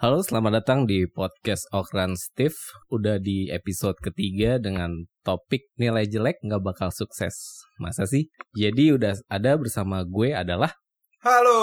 [0.00, 2.56] Halo, selamat datang di podcast Okran Steve.
[2.88, 7.60] Udah di episode ketiga dengan topik nilai jelek nggak bakal sukses.
[7.76, 8.32] Masa sih?
[8.56, 10.72] Jadi udah ada bersama gue adalah...
[11.20, 11.60] Halo,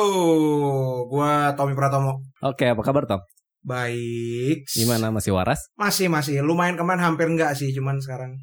[1.09, 2.21] gua Tommy Pratomo.
[2.45, 3.25] Oke, apa kabar Tom?
[3.65, 4.69] Baik.
[4.69, 5.73] Gimana, masih waras?
[5.73, 6.45] Masih masih.
[6.45, 8.37] Lumayan kemarin hampir enggak sih, cuman sekarang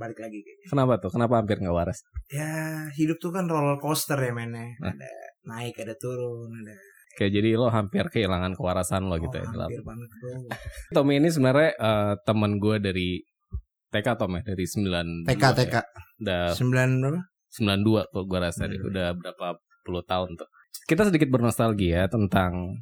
[0.00, 0.72] balik lagi kayaknya.
[0.72, 1.12] Kenapa tuh?
[1.12, 2.00] Kenapa hampir nggak waras?
[2.32, 4.72] Ya, hidup tuh kan roller coaster ya mainnya.
[4.80, 4.96] Nah.
[4.96, 5.12] Ada
[5.44, 6.95] naik, ada turun, ada.
[7.16, 9.48] Kayak jadi lo hampir kehilangan kewarasan lo gitu oh, ya.
[9.48, 10.36] hampir banget bro.
[10.92, 13.24] Tommy ini sebenarnya eh, teman gue dari
[13.88, 15.74] TK Tom ya, dari 9 TK TK.
[16.20, 17.20] Udah Sembilan berapa?
[17.56, 18.76] 92 kok gue rasa deh.
[18.76, 18.88] Hmm.
[18.92, 19.46] Udah berapa
[19.86, 20.48] puluh tahun tuh.
[20.84, 22.76] Kita sedikit bernostalgia tentang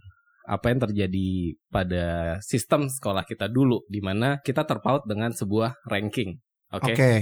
[0.45, 6.37] apa yang terjadi pada sistem sekolah kita dulu di mana kita terpaut dengan sebuah ranking.
[6.75, 6.93] Oke.
[6.93, 7.13] Oke.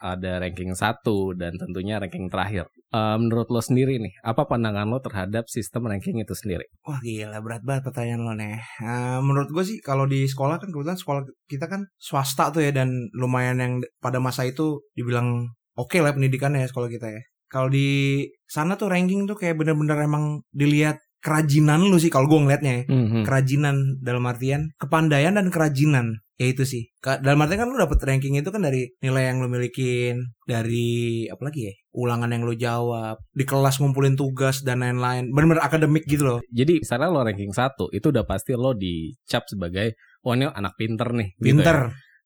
[0.00, 2.72] Ada ranking satu dan tentunya ranking terakhir.
[2.90, 6.66] Eh, menurut lo sendiri nih, apa pandangan lo terhadap sistem ranking itu sendiri?
[6.88, 8.58] Wah gila berat banget pertanyaan lo nih.
[8.80, 12.72] Eh, menurut gue sih kalau di sekolah kan kebetulan sekolah kita kan swasta tuh ya
[12.72, 17.22] dan lumayan yang pada masa itu dibilang oke lah pendidikannya ya sekolah kita ya.
[17.50, 22.40] Kalau di sana tuh ranking tuh kayak bener-bener emang dilihat kerajinan lu sih kalau gue
[22.40, 22.82] ngeliatnya ya.
[22.88, 23.22] Mhm.
[23.28, 26.24] Kerajinan dalam artian kepandaian dan kerajinan.
[26.40, 26.88] Ya itu sih.
[27.04, 31.52] Dalam artian kan lu dapet ranking itu kan dari nilai yang lu milikin, dari apa
[31.52, 31.74] lagi ya?
[31.92, 35.28] Ulangan yang lu jawab, di kelas ngumpulin tugas dan lain-lain.
[35.36, 36.38] Bener-bener akademik gitu loh.
[36.48, 41.12] Jadi misalnya lo ranking satu, itu udah pasti lo dicap sebagai oh ini anak pinter
[41.12, 41.28] nih.
[41.36, 41.48] gitu ya.
[41.52, 41.78] Pinter.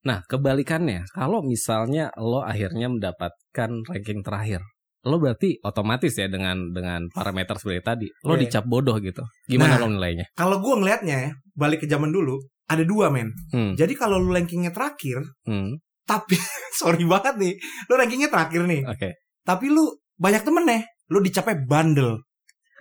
[0.04, 4.60] Nah, kebalikannya, kalau misalnya lo akhirnya mendapatkan ranking terakhir,
[5.04, 8.40] lo berarti otomatis ya dengan dengan parameter seperti tadi, lo Iya.
[8.42, 9.20] dicap bodoh gitu.
[9.44, 9.84] Gimana Nah.
[9.84, 10.26] lo nilainya?
[10.32, 13.28] Kalau gue ngelihatnya ya, balik ke zaman dulu, ada dua men.
[13.52, 16.34] Hmm, Jadi kalau lu rankingnya terakhir, hmm, tapi
[16.80, 17.54] sorry banget nih,
[17.86, 19.08] lu rankingnya terakhir nih, oke,
[19.42, 22.24] tapi lu banyak temen nih, lu dicapnya bandel.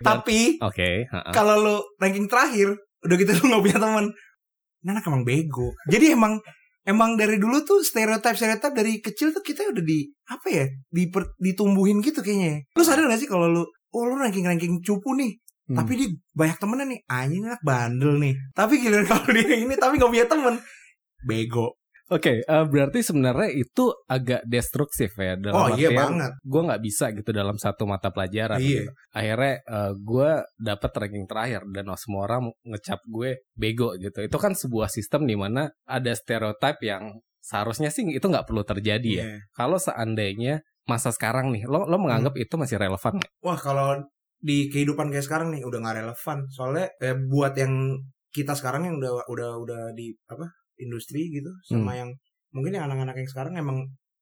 [0.00, 1.30] Tapi oke, ha-ha.
[1.30, 4.04] kalau lu ranking terakhir, udah gitu lu nggak punya teman,
[4.80, 5.70] ini anak emang bego.
[5.86, 6.40] Jadi emang
[6.84, 11.36] emang dari dulu tuh stereotip stereotip dari kecil tuh kita udah di apa ya, diper-
[11.36, 12.64] ditumbuhin gitu kayaknya.
[12.72, 15.80] Lu sadar gak sih kalau lu, oh lu ranking ranking cupu nih, Hmm.
[15.80, 19.96] tapi dia banyak temennya nih anjing anak bandel nih tapi giliran kalau dia ini tapi
[19.96, 20.60] gak punya temen
[21.24, 21.72] bego
[22.12, 27.16] Oke, eh, berarti sebenarnya itu agak destruktif ya dalam oh iya banget gue nggak bisa
[27.16, 28.60] gitu dalam satu mata pelajaran.
[28.60, 28.88] Iya.
[28.88, 28.92] gitu.
[29.16, 29.54] Akhirnya
[29.96, 34.20] gue dapet ranking terakhir dan semua orang ngecap gue bego gitu.
[34.20, 39.10] Itu kan sebuah sistem di mana ada stereotip yang seharusnya sih itu nggak perlu terjadi
[39.10, 39.24] ya.
[39.24, 39.38] Iya.
[39.56, 43.32] Kalau seandainya masa sekarang nih, lo lo menganggap itu masih relevan nggak?
[43.40, 43.96] wah kalau
[44.44, 47.96] di kehidupan kayak sekarang nih udah nggak relevan soalnya eh, buat yang
[48.28, 52.10] kita sekarang yang udah udah udah di apa industri gitu sama yang
[52.50, 53.78] mungkin yang anak-anak yang sekarang emang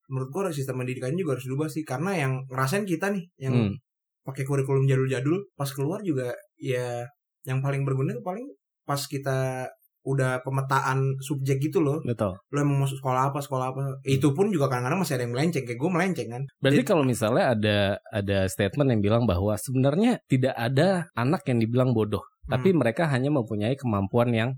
[0.09, 1.83] menurut gua sistem pendidikannya juga harus dirubah sih.
[1.83, 3.75] Karena yang ngerasain kita nih yang Hmm.
[4.23, 7.03] pakai kurikulum jadul-jadul pas keluar juga ya
[7.43, 8.47] yang paling berguna tuh paling
[8.85, 9.67] pas kita
[10.03, 12.03] udah pemetaan subjek gitu loh.
[12.03, 12.35] Betul.
[12.35, 15.63] lo emang mau sekolah apa sekolah apa itu pun juga kadang-kadang masih ada yang melenceng
[15.63, 16.43] kayak gue melenceng kan.
[16.59, 17.77] Berarti Jadi- kalau misalnya ada
[18.11, 23.31] ada statement yang bilang bahwa sebenarnya tidak ada anak yang dibilang bodoh, tapi mereka hanya
[23.31, 24.51] mempunyai kemampuan yang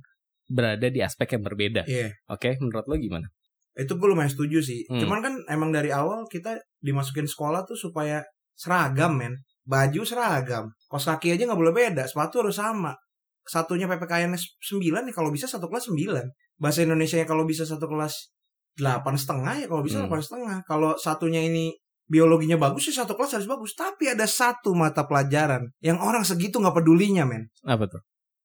[0.46, 1.82] berada di aspek yang berbeda.
[1.86, 3.26] iya Oke, menurut lo gimana?
[3.74, 5.02] itu gue lumayan setuju sih Hmm.
[5.02, 8.22] cuman kan emang dari awal kita dimasukin sekolah tuh supaya
[8.54, 9.34] seragam men
[9.66, 12.94] baju seragam kos kaki aja nggak boleh beda sepatu harus sama
[13.42, 16.06] satunya ppkn 9 nih kalau bisa satu kelas 9
[16.54, 18.30] bahasa Indonesia nya kalau bisa satu kelas
[18.78, 20.06] delapan setengah ya kalau bisa Hmm.
[20.06, 21.74] delapan setengah kalau satunya ini
[22.06, 26.62] biologinya bagus sih satu kelas harus bagus tapi ada satu mata pelajaran yang orang segitu
[26.62, 27.98] nggak pedulinya men Apa tuh?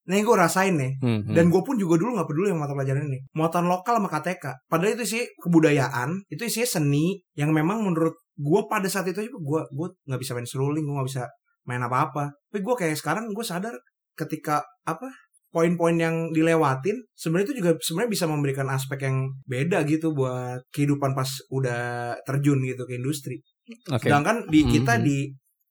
[0.10, 1.36] Nih gue rasain nih Hmm, hmm.
[1.38, 3.20] dan gue pun juga dulu nggak peduli sama mata pelajaran ini.
[3.32, 4.46] Muatan lokal sama KTK.
[4.66, 9.30] Padahal itu sih kebudayaan, itu isinya seni yang memang menurut gue pada saat itu aja
[9.30, 11.24] gue gue nggak bisa main seruling, gue nggak bisa
[11.64, 12.34] main apa-apa.
[12.50, 13.78] Tapi gue kayak sekarang gue sadar
[14.16, 15.08] ketika apa
[15.50, 21.14] poin-poin yang dilewatin sebenarnya itu juga sebenarnya bisa memberikan aspek yang beda gitu buat kehidupan
[21.14, 21.82] pas udah
[22.22, 23.42] terjun gitu ke industri.
[23.88, 24.10] Oke.
[24.10, 25.04] Sedangkan di kita Mhm.
[25.06, 25.18] di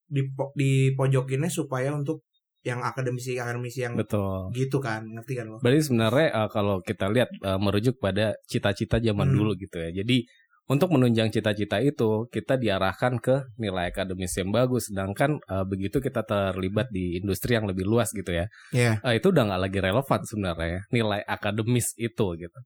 [0.09, 2.25] di po- di pojokinnya supaya untuk
[2.69, 4.53] yang akademisi akademisi yang Betul.
[4.53, 9.01] gitu kan ngerti kan lo Berarti sebenarnya eh, kalau kita lihat eh, merujuk pada cita-cita
[9.01, 9.37] zaman Hmm.
[9.41, 9.89] dulu gitu ya.
[9.91, 10.29] Jadi
[10.69, 14.93] untuk menunjang cita-cita itu kita diarahkan ke nilai akademis yang bagus.
[14.93, 19.01] Sedangkan eh, begitu kita terlibat di industri yang lebih luas gitu ya, Iya.
[19.01, 22.61] eh, itu udah nggak lagi relevan sebenarnya ya, nilai akademis itu gitu.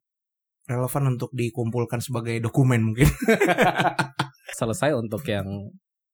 [0.63, 3.03] relevan untuk dikumpulkan sebagai dokumen mungkin
[4.59, 5.43] Selesai untuk yang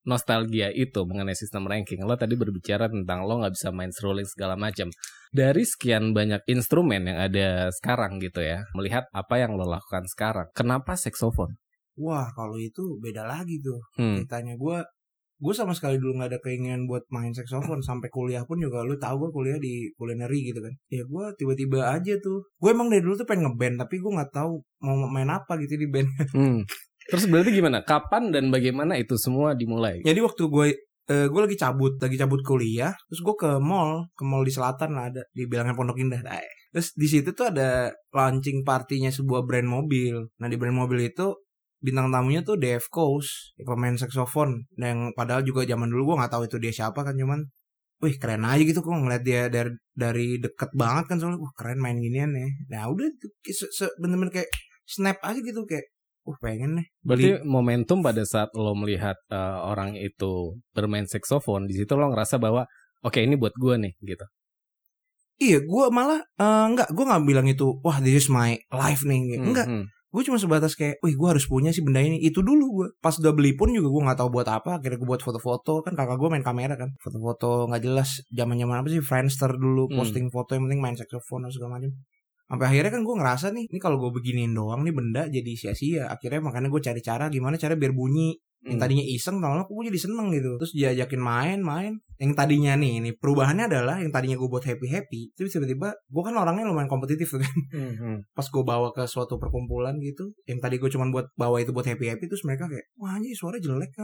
[0.04, 2.04] nostalgia itu mengenai sistem ranking.
[2.04, 4.88] Lo tadi berbicara tentang lo nggak bisa main seruling segala macam.
[5.30, 10.48] Dari sekian banyak instrumen yang ada sekarang gitu ya, melihat apa yang lo lakukan sekarang,
[10.56, 11.58] kenapa saxophone?
[12.00, 14.16] wah kalau itu beda lagi tuh Hmm.
[14.24, 14.78] ceritanya gue
[15.40, 18.96] gue sama sekali dulu nggak ada keinginan buat main saxophone sampai kuliah pun juga lu
[18.96, 23.04] tahu gue kuliah di culinary gitu kan ya gue tiba-tiba aja tuh gue emang dari
[23.04, 26.64] dulu tuh pengen ngeband tapi gue nggak tahu mau main apa gitu di band Hmm.
[27.10, 27.82] Terus berarti gimana?
[27.82, 30.02] Kapan dan bagaimana itu semua dimulai?
[30.06, 30.68] jadi waktu gue
[31.10, 34.94] eh, gue lagi cabut lagi cabut kuliah terus gue ke mall ke mall di selatan
[34.94, 36.38] lah ada di bilangan Pondok Indah Nah,
[36.70, 41.34] terus di situ tuh ada launching partinya sebuah brand mobil nah di brand mobil itu
[41.82, 46.44] bintang tamunya tuh Dave Coase pemain saxophone yang padahal juga zaman dulu gue nggak tahu
[46.46, 47.42] itu dia siapa kan cuman
[48.00, 51.84] Wih keren aja gitu kok ngeliat dia dari dari deket banget kan soalnya wah keren
[51.84, 52.48] main ginian ya.
[52.72, 53.12] Nah udah
[54.00, 54.48] bener-bener kayak
[54.88, 55.84] snap aja gitu kayak
[56.30, 56.88] wah pengen nih.
[57.02, 62.38] Berarti momentum pada saat lo melihat uh, orang itu bermain saxophone, di situ lo ngerasa
[62.38, 62.70] bahwa
[63.02, 64.26] oke ini buat gue nih gitu.
[65.40, 69.40] Iya, gue malah eh, enggak, gue nggak bilang itu, wah this is my life nih,
[69.40, 69.68] Hmm, enggak.
[69.72, 69.86] hmm.
[70.10, 72.18] Gue cuma sebatas kayak, wih gue harus punya sih benda ini.
[72.20, 72.88] Itu dulu gue.
[72.98, 74.82] Pas udah beli pun juga gue nggak tahu buat apa.
[74.82, 78.18] Akhirnya gue buat foto-foto kan kakak gue main kamera kan, foto-foto nggak jelas.
[78.34, 80.02] Zaman zaman apa sih Friendster dulu Hmm.
[80.02, 81.94] posting foto yang penting main saxophone dan segala macam.
[82.50, 86.10] Sampai akhirnya kan gue ngerasa nih, ini kalau gue beginiin doang nih benda jadi sia-sia.
[86.10, 88.34] Akhirnya makanya gue cari cara gimana cara biar bunyi.
[88.60, 88.84] Yang Hmm.
[88.84, 90.60] tadinya iseng lama kok gue jadi seneng gitu.
[90.60, 94.84] Terus diajakin main main yang tadinya nih ini perubahannya adalah yang tadinya gue buat happy
[94.92, 97.56] happy terus tiba-tiba gue kan orangnya lumayan kompetitif tuh kan.
[97.72, 101.72] Hmm, pas gue bawa ke suatu perkumpulan gitu yang tadi gue cuma buat bawa itu
[101.72, 103.96] buat happy happy terus mereka kayak wah anjir suara jelek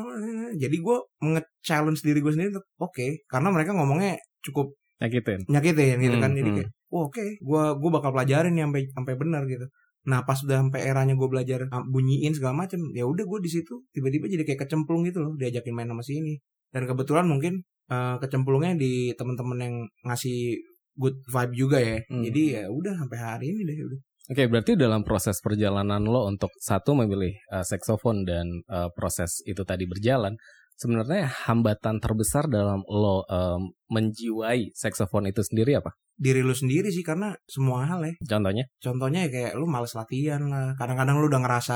[0.55, 3.27] jadi gue nge-challenge diri gue sendiri oke.
[3.27, 4.71] Karena mereka ngomongnya cukup
[5.01, 5.39] Nyakitin.
[5.51, 6.57] nyakitin gitu kan Hmm, jadi hmm.
[6.61, 9.67] kayak oh, oke gue gue bakal pelajarin nih sampai sampai benar gitu
[10.05, 13.49] nah pas udah sampai eranya gue belajar ah, bunyiin segala macem ya udah gue di
[13.49, 16.37] situ tiba-tiba jadi kayak kecemplung gitu loh diajakin main sama si ini
[16.71, 19.75] dan kebetulan mungkin eh, kecemplungnya di teman-teman yang
[20.05, 20.61] ngasih
[20.95, 22.23] good vibe juga ya Hmm.
[22.23, 26.49] jadi ya udah sampai hari ini deh udah Oke, berarti dalam proses perjalanan lo untuk
[26.57, 30.33] satu memilih uh, saxophone dan uh, proses itu tadi berjalan,
[30.75, 35.95] sebenarnya hambatan terbesar dalam lo um, menjiwai saxophone itu sendiri apa?
[36.15, 38.15] diri lu sendiri sih karena semua hal ya.
[38.23, 38.63] Contohnya?
[38.79, 40.71] contohnya ya kayak lu males latihan lah.
[40.79, 41.75] Kadang-kadang lu udah ngerasa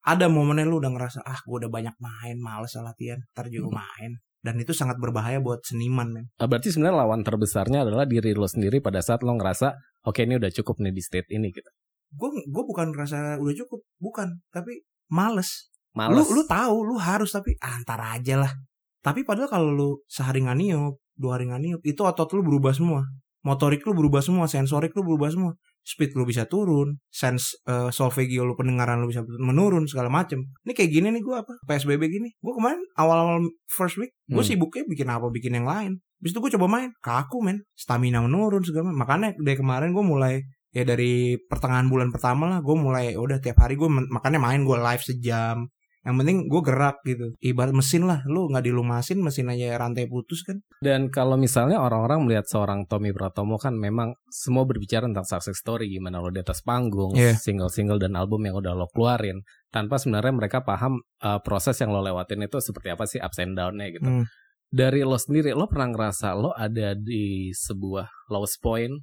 [0.00, 4.22] ada momennya lu udah ngerasa ah gue udah banyak main males latihan ntar juga main.
[4.40, 6.26] Dan itu sangat berbahaya buat seniman men.
[6.40, 9.76] Uh, berarti sebenarnya lawan terbesarnya adalah diri lo sendiri pada saat lo ngerasa,
[10.08, 11.68] oke ini udah cukup nih di state ini gitu.
[12.10, 14.40] gue gue bukan ngerasa udah cukup bukan.
[14.48, 14.80] Tapi
[15.12, 16.14] males, Males.
[16.14, 18.52] lu lu tahu lu harus tapi ah, ntar aja lah.
[19.00, 22.72] Tapi padahal kalau lu sehari nggak niup dua hari nggak niup itu otot lu berubah
[22.76, 23.02] semua.
[23.40, 25.52] Motorik lu berubah semua sensorik lu berubah semua.
[25.80, 30.44] Speed lu bisa turun sense eh, solfeggio lu pendengaran lu bisa menurun segala macem.
[30.68, 32.28] Ini kayak gini nih gue apa psbb gini.
[32.36, 34.46] Gue kemarin awal-awal first week gue Hmm.
[34.46, 35.98] sibuknya bikin apa bikin yang lain.
[36.20, 37.64] Habis itu gue coba main kaku men.
[37.72, 39.00] Stamina menurun segala macam.
[39.02, 40.34] makanya dari kemarin gue mulai
[40.70, 44.62] ya dari pertengahan bulan pertama lah gue mulai ya udah tiap hari gue makanya main
[44.62, 45.66] gue live sejam
[46.00, 50.40] yang penting gue gerak gitu ibarat mesin lah lu nggak dilumasin mesin aja rantai putus
[50.48, 55.60] kan Dan kalau misalnya orang-orang melihat seorang Tommy Pratomo kan memang semua berbicara tentang success
[55.60, 57.36] story gimana lo di atas panggung, Iya.
[57.36, 62.00] single-single dan album yang udah lo keluarin tanpa sebenarnya mereka paham uh, proses yang lo
[62.00, 64.08] lewatin itu seperti apa sih ups and down-nya gitu.
[64.08, 64.24] Hmm.
[64.72, 68.96] Dari lo sendiri lo pernah ngerasa lo ada di sebuah lowest point?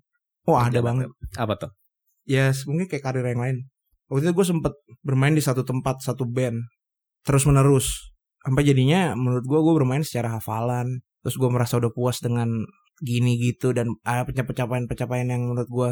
[0.47, 1.71] oh ada banget Apa tuh?
[2.25, 3.57] ya mungkin kayak karir yang lain
[4.07, 4.73] waktu itu gue sempet
[5.03, 6.59] bermain di satu tempat satu band
[7.27, 11.03] terus menerus sampai jadinya menurut gue gue bermain secara hafalan.
[11.27, 12.47] Terus gue merasa udah puas dengan
[13.03, 15.89] gini gitu dan ada pencapaian-pencapaian yang menurut gue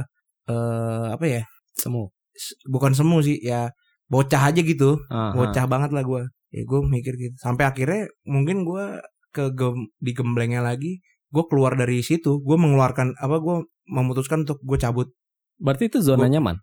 [0.47, 1.43] eh apa ya
[1.75, 2.07] Semu.
[2.71, 3.67] bukan semu sih ya
[4.07, 4.95] bocah aja gitu.
[5.11, 5.35] Aha.
[5.35, 6.23] bocah banget lah gue
[6.55, 7.35] ya gue mikir gitu.
[7.35, 9.03] Sampai akhirnya mungkin gue
[9.35, 11.03] ke gem, di gemblengnya lagi
[11.35, 12.39] gue keluar dari situ.
[12.39, 13.57] Gue mengeluarkan apa gue
[13.91, 15.11] memutuskan untuk gue cabut.
[15.59, 16.55] Berarti itu zona Gua- nyaman.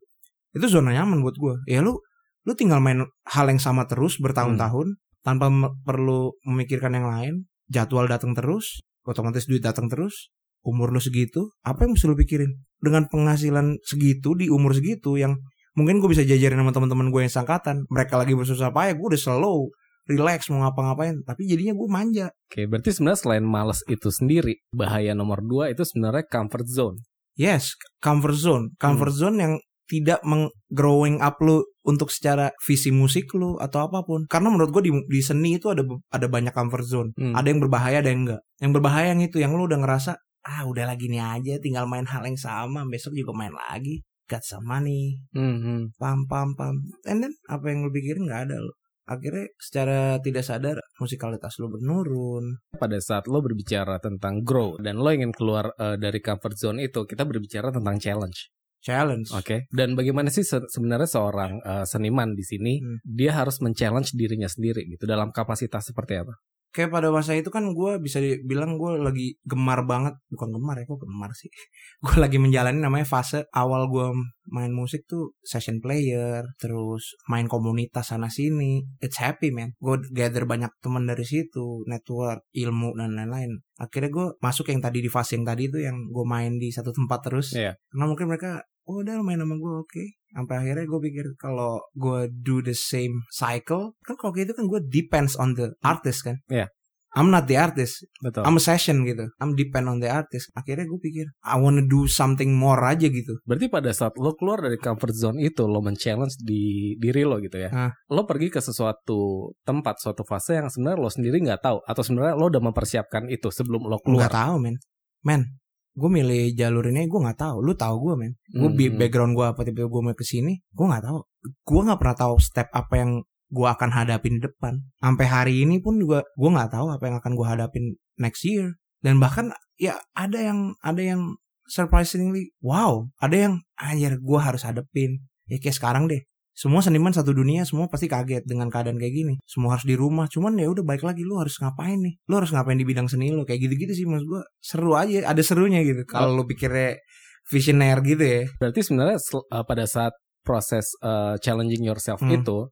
[0.53, 1.97] itu zona nyaman buat gue ya lu
[2.43, 7.35] lu tinggal main hal yang sama terus bertahun-tahun tanpa me- perlu memikirkan yang lain
[7.67, 10.31] jadwal datang terus otomatis duit datang terus
[10.63, 15.39] umur lu segitu apa yang mesti lu pikirin dengan penghasilan segitu di umur segitu yang
[15.73, 19.19] mungkin gue bisa jajarin sama teman-teman gue yang sangkatan mereka lagi bersusah payah gue udah
[19.21, 19.71] slow
[20.05, 25.15] relax mau ngapa-ngapain tapi jadinya gue manja Oke, berarti sebenarnya selain males itu sendiri, bahaya
[25.15, 26.99] nomor dua itu sebenarnya comfort zone.
[27.33, 28.65] Yes, comfort zone.
[28.77, 29.21] Comfort Hmm.
[29.25, 29.55] zone yang
[29.93, 34.25] tidak meng-growing up lu untuk secara visi musik lu atau apa pun.
[34.25, 37.11] Karena menurut gue di, di seni itu ada ada banyak comfort zone.
[37.21, 37.37] Hmm.
[37.37, 38.43] Ada yang berbahaya, ada yang enggak.
[38.65, 42.03] Yang berbahaya yang itu yang lu udah ngerasa ah udah lagi nih aja tinggal main
[42.03, 44.01] hal yang sama besok juga main lagi.
[44.31, 46.81] Got some money, Hmm, pam pam pam.
[47.05, 48.73] And then apa yang lu pikirin nggak ada lu.
[49.03, 52.63] Akhirnya secara tidak sadar musikalitas lu menurun.
[52.79, 57.03] pada saat lo berbicara tentang grow dan lo ingin keluar eh, dari comfort zone itu,
[57.05, 58.49] kita berbicara tentang challenge.
[58.83, 59.31] Challenge.
[59.33, 59.71] Oke.
[59.71, 62.99] Dan bagaimana sih se- sebenarnya seorang eh, seniman di sini Hmm.
[63.01, 66.35] dia harus men-challenge dirinya sendiri gitu dalam kapasitas seperti apa?
[66.73, 70.89] kayak pada masa itu kan gue bisa dibilang gue lagi gemar banget bukan gemar ya
[70.89, 71.53] kok gemar sih
[72.01, 74.09] gue lagi menjalani namanya fase awal gue
[74.49, 80.49] main musik tuh session player terus main komunitas sana sini it's happy man gue gather
[80.49, 85.37] banyak teman dari situ network ilmu dan lain-lain akhirnya gue masuk yang tadi di fase
[85.37, 87.77] yang tadi itu yang gue main di satu tempat terus Iya.
[87.85, 92.27] karena mungkin mereka oh udah main sama gue oke sampai akhirnya gue pikir kalau gue
[92.33, 96.41] do the same cycle kan kalau kayak gitu kan gue depends on the artist kan
[96.49, 96.67] Iya.
[97.13, 100.89] I'm not the artist betul I'm a session gitu I'm depend on the artist akhirnya
[100.89, 104.81] gue pikir I wanna do something more aja gitu Berarti pada saat lo keluar dari
[104.81, 107.69] comfort zone itu lo men-challenge di diri lo gitu ya.
[107.69, 107.93] Hah.
[108.09, 112.33] Lo pergi ke sesuatu tempat, suatu fase yang sebenarnya lo sendiri nggak tahu atau sebenarnya
[112.33, 114.33] lo udah mempersiapkan itu sebelum lo keluar.
[114.33, 114.81] tahu men
[115.21, 115.45] men
[115.93, 117.57] gue milih jalur ini gue nggak tahu.
[117.61, 118.33] Lu tahu gue men.
[118.49, 118.97] Gue Hmm.
[118.97, 121.19] background gue apa tiba-tiba gue mau ke sini gue nggak tahu.
[121.65, 123.11] Gue nggak pernah tahu step apa yang
[123.53, 124.81] gue akan hadapin di depan.
[124.99, 127.85] Sampai hari ini pun juga gue nggak tahu apa yang akan gue hadapin
[128.17, 128.77] next year.
[129.03, 135.25] Dan bahkan ya ada yang ada yang surprisingly wow ada yang anjir gue harus hadapin
[135.49, 136.23] ya kayak sekarang deh
[136.53, 139.35] semua seniman satu dunia semua pasti kaget dengan keadaan kayak gini.
[139.49, 142.21] Semua harus di rumah cuman ya udah baik lagi lu harus ngapain nih?
[142.29, 143.49] Lu harus ngapain di bidang seni lu?
[143.49, 147.01] Kayak gitu-gitu sih maksud gue seru aja ada serunya gitu kalau lu pikirnya
[147.49, 148.43] visioner gitu ya.
[148.61, 150.13] Berarti sebenarnya uh, pada saat
[150.45, 152.37] proses uh, challenging yourself Hmm.
[152.37, 152.69] itu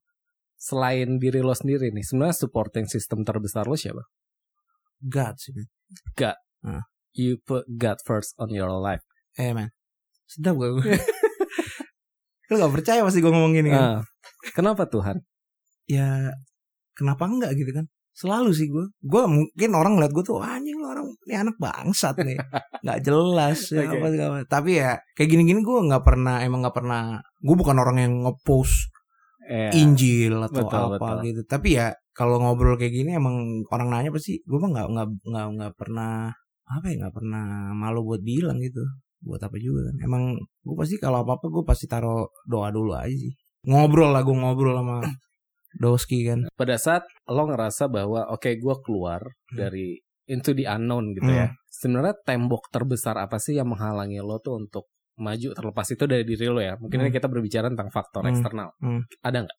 [0.60, 4.04] selain diri lo sendiri nih, sebenarnya supporting system terbesar lo siapa?
[5.00, 5.68] God sih man.
[7.16, 9.00] You put God first on your life.
[9.34, 9.72] eh man
[10.28, 10.84] sedap gak gue
[12.50, 14.00] lu gak percaya pasti gue ngomong gini kan Ah,
[14.52, 15.22] kenapa Tuhan?
[15.86, 16.34] ya
[16.92, 20.76] kenapa enggak gitu kan selalu sih gue gue mungkin orang ngeliat gue tuh "Wah, anjing
[20.76, 22.36] lu orang ini anak bangsat nih
[22.84, 23.96] nggak jelas ya, Oke.
[23.96, 27.02] apa macam." tapi ya kayak gini-gini gue nggak pernah emang nggak pernah
[27.38, 28.90] gue bukan orang yang ngepost
[29.50, 31.16] Eh, Injil atau betul, apa betul.
[31.26, 33.34] gitu tapi ya kalau ngobrol kayak gini emang
[33.74, 36.30] orang nanya pasti gue mah nggak nggak nggak nggak pernah
[36.70, 38.78] apa ya nggak pernah malu buat bilang gitu
[39.20, 42.96] buat apa juga kan emang gue pasti kalau apa apa gue pasti taruh doa dulu
[42.96, 43.32] aja sih
[43.68, 44.96] ngobrol lah gue ngobrol sama
[45.70, 49.22] Doski kan pada saat lo ngerasa bahwa oke gue keluar
[49.54, 51.46] dari into the unknown gitu ya.
[51.50, 51.54] Hmm.
[51.66, 54.86] Sebenarnya tembok terbesar apa sih yang menghalangi lo tuh untuk
[55.18, 56.78] maju terlepas itu dari diri lo ya.
[56.78, 57.16] Mungkin ini Hmm.
[57.18, 58.30] kita berbicara tentang faktor Hmm.
[58.30, 58.68] eksternal.
[58.78, 59.02] Hmm.
[59.22, 59.58] Ada nggak?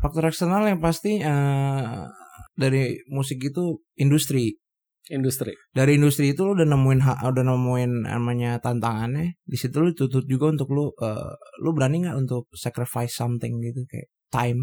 [0.00, 2.00] faktor eksternal yang pasti eh,
[2.56, 4.56] dari musik itu industri
[5.08, 5.56] Industri.
[5.72, 10.52] dari industri itu lu udah nemuin udah nemuin namanya tantangannya di situ lu tutup juga
[10.54, 14.60] untuk lu eh, lu berani nggak untuk sacrifice something gitu kayak time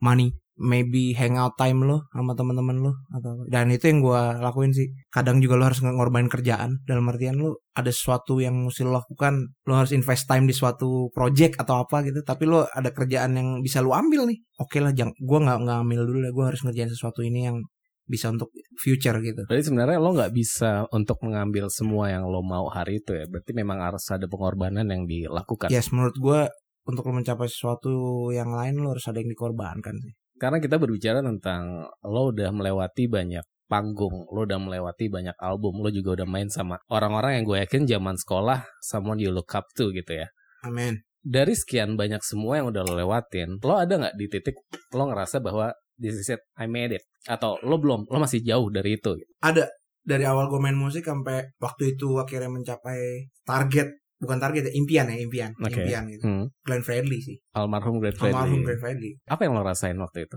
[0.00, 4.90] money maybe hangout time lu sama teman-teman lu atau dan itu yang gua lakuin sih.
[5.10, 6.82] Kadang juga lu harus ngorbanin kerjaan.
[6.86, 11.10] Dalam artian lu ada sesuatu yang mesti lu lakukan lu harus invest time di suatu
[11.10, 14.38] project atau apa gitu tapi lu ada kerjaan yang bisa lu ambil nih.
[14.62, 17.58] Oke lah jangan gua nggak nggak ambil dulu lah gua harus ngerjain sesuatu ini yang
[18.04, 22.68] bisa untuk future gitu Berarti sebenarnya lo nggak bisa untuk mengambil semua yang lo mau
[22.68, 23.24] hari itu ya.
[23.24, 25.72] Berarti memang harus ada pengorbanan yang dilakukan.
[25.72, 26.40] Yes, menurut gue
[26.84, 30.12] untuk lo mencapai sesuatu yang lain lo harus ada yang dikorbankan sih.
[30.36, 35.88] Karena kita berbicara tentang lo udah melewati banyak panggung, lo udah melewati banyak album, lo
[35.88, 39.88] juga udah main sama orang-orang yang gue yakin zaman sekolah someone you look up to
[39.94, 40.28] gitu ya.
[40.66, 41.00] Amin.
[41.24, 44.56] Dari sekian banyak semua yang udah lo lewatin, lo ada nggak di titik
[44.92, 48.68] lo ngerasa bahwa this is it, I made it, atau lo belum, lo masih jauh
[48.68, 49.14] dari itu?
[49.14, 49.30] Gitu.
[49.40, 49.68] Ada
[50.04, 55.04] dari awal gue main musik sampai waktu itu akhirnya mencapai target bukan target ya impian
[55.08, 55.80] ya impian Oke.
[55.80, 56.24] impian gitu.
[56.24, 56.44] Hmm.
[56.60, 57.36] Glenn Fredly sih.
[57.52, 58.64] Almarhum Glenn Almarhum Fredly.
[58.64, 59.10] Glenn Fredly.
[59.24, 60.36] Apa yang lo rasain waktu itu?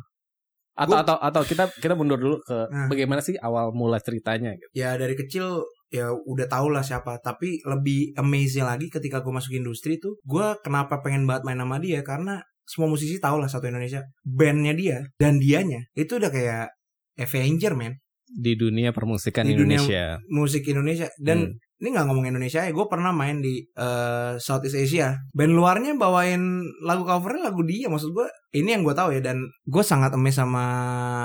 [0.78, 2.86] Atau Gua- atau atau kita kita mundur dulu ke Nah.
[2.86, 4.70] bagaimana sih awal mulai ceritanya gitu.
[4.72, 9.56] Ya dari kecil ya udah tau lah siapa tapi lebih amazing lagi ketika gue masuk
[9.56, 13.66] industri tuh gue kenapa pengen banget main sama dia karena semua musisi tahu lah satu
[13.66, 16.68] Indonesia bandnya dia dan dianya itu udah kayak
[17.16, 17.96] Avenger man
[18.28, 20.20] Di dunia permusikan Di dunia- Indonesia.
[20.28, 21.56] musik Indonesia dan Hmm.
[21.78, 25.14] Ini nggak ngomong Indonesia ya gue pernah main di eh, Southeast Asia.
[25.30, 28.26] Band luarnya bawain lagu covernya lagu dia maksud gue
[28.58, 30.64] ini yang gue tahu ya dan gue sangat amazed sama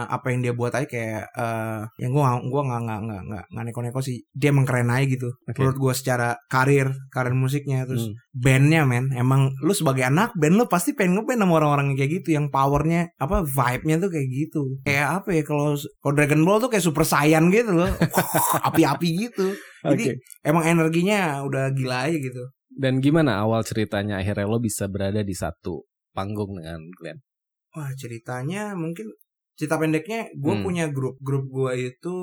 [0.04, 2.20] apa yang dia buat aja kayak eh yang gue
[2.52, 4.20] gue nggak nggak nggak nggak nggak neko-neko sih.
[4.36, 5.56] Dia emang keren aja gitu Oke.
[5.56, 8.18] menurut gue secara karir karir musiknya terus Hmm.
[8.34, 9.08] bandnya men.
[9.16, 12.46] Emang lu sebagai anak band lu pasti pengen ngeband sama orang-orang yang kayak gitu yang
[12.52, 14.62] powernya apa vibe-nya tuh kayak gitu.
[14.84, 17.88] Kayak apa ya kalau kalau Dragon Ball tuh kayak super saiyan gitu loh.
[18.68, 20.22] Api-api gitu jadi Oke.
[20.46, 25.36] emang energinya udah gila aja gitu Dan gimana awal ceritanya akhirnya lo bisa berada di
[25.36, 25.84] satu
[26.14, 27.18] panggung dengan Glenn?
[27.72, 29.08] wah ceritanya mungkin
[29.56, 30.64] cerita pendeknya gue Hmm.
[30.64, 32.14] punya grup grup gue itu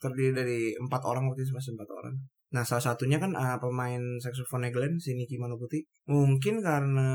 [0.00, 2.16] terdiri dari empat orang waktu itu masih empat orang
[2.52, 5.88] Nah salah satunya kan uh, pemain saksofonnya Glenn si Nicky Manoputi.
[6.04, 7.08] Mungkin karena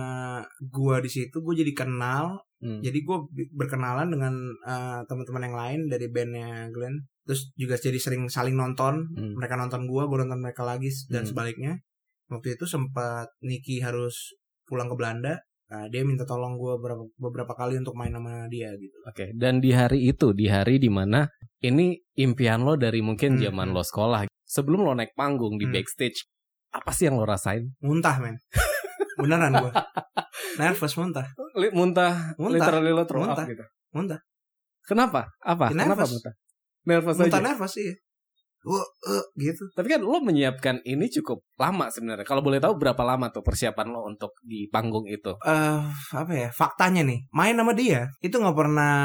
[0.73, 2.81] gua di situ gue jadi kenal, Hmm.
[2.81, 3.17] jadi gue
[3.53, 4.33] berkenalan dengan
[4.65, 7.05] uh, teman-teman yang lain dari bandnya Glenn.
[7.27, 9.11] Terus juga jadi sering saling nonton.
[9.11, 9.35] Hmm.
[9.35, 11.29] Mereka nonton gua, gue nonton mereka lagi dan Hmm.
[11.29, 11.71] sebaliknya.
[12.27, 14.31] Waktu itu sempat Nicky harus
[14.63, 15.43] pulang ke Belanda.
[15.67, 18.95] Nah, dia minta tolong gue beberapa, beberapa kali untuk main sama dia gitu.
[19.03, 21.27] Oke, dan di hari itu, di hari di mana
[21.59, 23.75] ini impian lo dari mungkin Hmm, zaman hmm.
[23.75, 25.75] lo sekolah, sebelum lo naik panggung di Hmm.
[25.75, 26.23] backstage,
[26.71, 27.75] apa sih yang lo rasain?
[27.83, 28.39] Muntah men.
[29.19, 29.71] Beneran gue.
[30.55, 31.27] Nervous muntah.
[31.73, 32.53] Muntah, Muntah.
[32.53, 33.45] literally lo throw up Muntah.
[33.45, 33.65] gitu.
[33.91, 34.19] Muntah.
[34.87, 35.21] Kenapa?
[35.43, 35.75] Apa?
[35.75, 36.31] Kenapa muntah?
[36.87, 37.47] Nervous Muntah aja.
[37.51, 37.91] nervous sih.
[38.67, 39.63] Uh, uh, gitu.
[39.75, 42.23] Tapi kan lo menyiapkan ini cukup lama sebenarnya.
[42.23, 45.35] Kalau boleh tahu berapa lama tuh persiapan lo untuk di panggung itu?
[45.43, 45.79] eh
[46.15, 48.95] apa ya faktanya nih main sama dia itu nggak pernah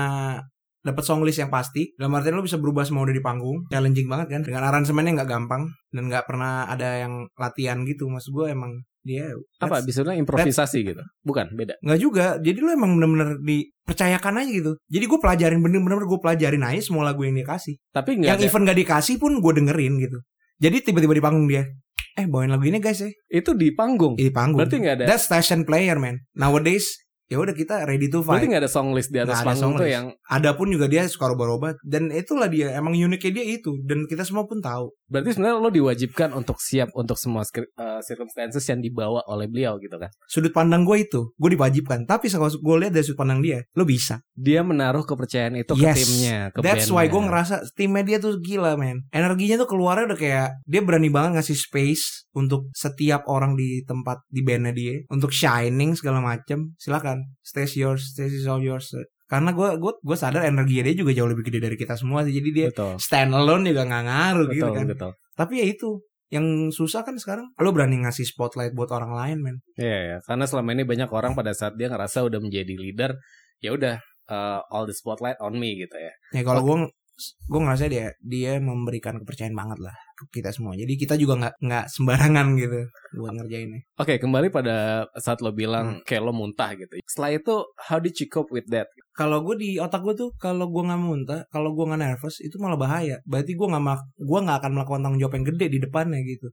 [0.82, 4.34] dapat songlist yang pasti dalam artian lo bisa berubah semua udah di panggung challenging banget
[4.34, 5.62] kan dengan aransemennya nggak gampang
[5.94, 9.82] dan nggak pernah ada yang latihan gitu maksud gue emang dia Apa?
[9.82, 11.02] Bisa bilang improvisasi gitu?
[11.20, 11.74] Bukan, beda.
[11.78, 16.62] nggak juga jadi lo emang bener-bener dipercayakan aja gitu jadi gue pelajarin bener-bener gue pelajarin
[16.62, 18.42] aja semua lagu yang dia kasih Tapi yang ada.
[18.42, 20.18] even gak dikasih pun gue dengerin gitu
[20.56, 21.66] jadi tiba-tiba di panggung dia
[22.12, 24.14] eh bawain lagu ini guys ya Itu di panggung.
[24.14, 25.04] di panggung Berarti nggak ada.
[25.08, 26.92] that's station player man nowadays
[27.30, 28.44] ya udah kita ready to fight.
[28.44, 31.08] Berarti nggak ada song list di atas ada panggung tuh yang ada pun juga dia
[31.08, 31.80] suka rubah-rubah.
[31.80, 33.80] Dan itulah dia emang uniknya dia itu.
[33.82, 34.92] Dan kita semua pun tahu.
[35.08, 39.96] Berarti sebenarnya lo diwajibkan untuk siap untuk semua uh, circumstances yang dibawa oleh beliau gitu
[39.96, 40.08] kan.
[40.28, 42.04] sudut pandang gue itu gue diwajibkan.
[42.04, 44.20] Tapi kalau gue lihat dari sudut pandang dia lo bisa.
[44.32, 45.98] Dia menaruh kepercayaan itu ke Yes.
[45.98, 49.04] timnya, ke that's why gue ngerasa timnya dia tuh gila men.
[49.12, 54.24] Energinya tuh keluarnya udah kayak dia berani banget ngasih space untuk setiap orang di tempat
[54.32, 55.04] di bandnya dia.
[55.12, 56.72] Untuk shining segala macem.
[56.80, 58.90] Silakan stage yours stage is all yours
[59.30, 62.36] karena gue gue gue sadar energi dia juga jauh lebih gede dari kita semua sih.
[62.36, 63.00] jadi dia betul.
[63.00, 65.12] stand alone juga nggak ngaruh gitu Betul, kan betul.
[65.32, 65.88] Tapi ya itu
[66.32, 69.56] yang susah kan sekarang lo berani ngasih spotlight buat orang lain men.
[69.76, 70.16] Iya, ya.
[70.24, 73.12] karena selama ini banyak orang pada saat dia ngerasa udah menjadi leader,
[73.60, 74.00] ya udah
[74.32, 76.12] uh, all the spotlight on me gitu ya.
[76.32, 76.76] Ya kalau gue
[77.20, 80.72] gue ngerasa dia dia memberikan kepercayaan banget lah ke kita semua.
[80.74, 82.80] Jadi kita juga nggak nggak sembarangan gitu
[83.20, 83.80] buat ngerjainnya.
[84.00, 85.58] Oke, kembali pada saat lo Hmm.
[85.58, 86.98] bilang kayak lo muntah gitu.
[87.04, 87.54] Setelah itu,
[87.88, 88.88] how did you cope with that?
[89.12, 92.56] Kalau gue di otak gue tuh kalau gue nggak muntah, kalau gue nggak nervous itu
[92.56, 93.20] malah bahaya.
[93.28, 93.84] Berarti gue nggak
[94.18, 96.48] gue nggak akan melakukan tanggung jawab yang gede di depannya gitu.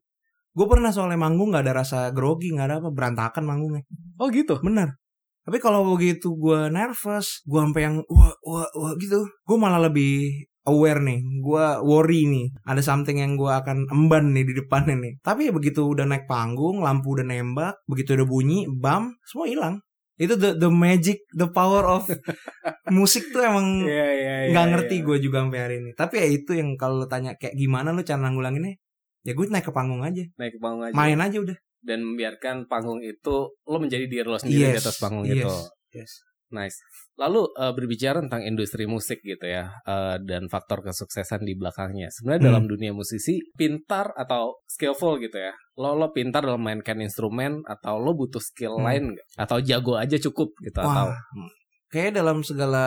[0.51, 3.83] Gue pernah soalnya manggung nggak ada rasa grogi nggak ada apa berantakan manggungnya.
[4.19, 4.59] Oh gitu.
[4.59, 4.99] Bener.
[5.49, 10.45] Tapi kalau begitu gue nervous, gue sampai yang wah wah wah gitu, gue malah lebih
[10.69, 15.13] aware nih, gue worry nih, ada something yang gue akan emban nih di depannya nih.
[15.19, 19.75] Tapi ya begitu udah naik panggung, lampu udah nembak, begitu udah bunyi, bam, semua hilang.
[20.15, 22.03] Itu the the magic, the power of
[22.91, 24.49] musik tuh emang Iya, iya, iya.
[24.51, 25.05] nggak ngerti iya.
[25.07, 25.91] gue juga sampai hari ini.
[25.95, 28.75] Tapi ya itu yang kalau lo tanya kayak gimana lo cara nanggulanginnya,
[29.23, 30.93] ya gue naik ke panggung aja, Naik ke panggung aja.
[30.93, 31.57] main aja udah.
[31.79, 35.39] Dan membiarkan panggung itu, lo menjadi diri lo sendiri di Yes, atas panggung yes.
[35.39, 35.51] itu.
[35.95, 36.11] Yes.
[36.49, 36.81] Nice.
[37.15, 42.09] Lalu eh, berbicara tentang industri musik gitu ya eh, dan faktor kesuksesan di belakangnya.
[42.09, 42.49] Sebenarnya Hmm.
[42.49, 45.53] dalam dunia musisi pintar atau skillful gitu ya.
[45.75, 48.85] Lo lo pintar dalam mainkan instrumen atau lo butuh skill Hmm.
[48.85, 49.25] lain nggak?
[49.37, 51.17] Atau jago aja cukup gitu atau Wah,
[51.87, 52.83] kayak dalam segala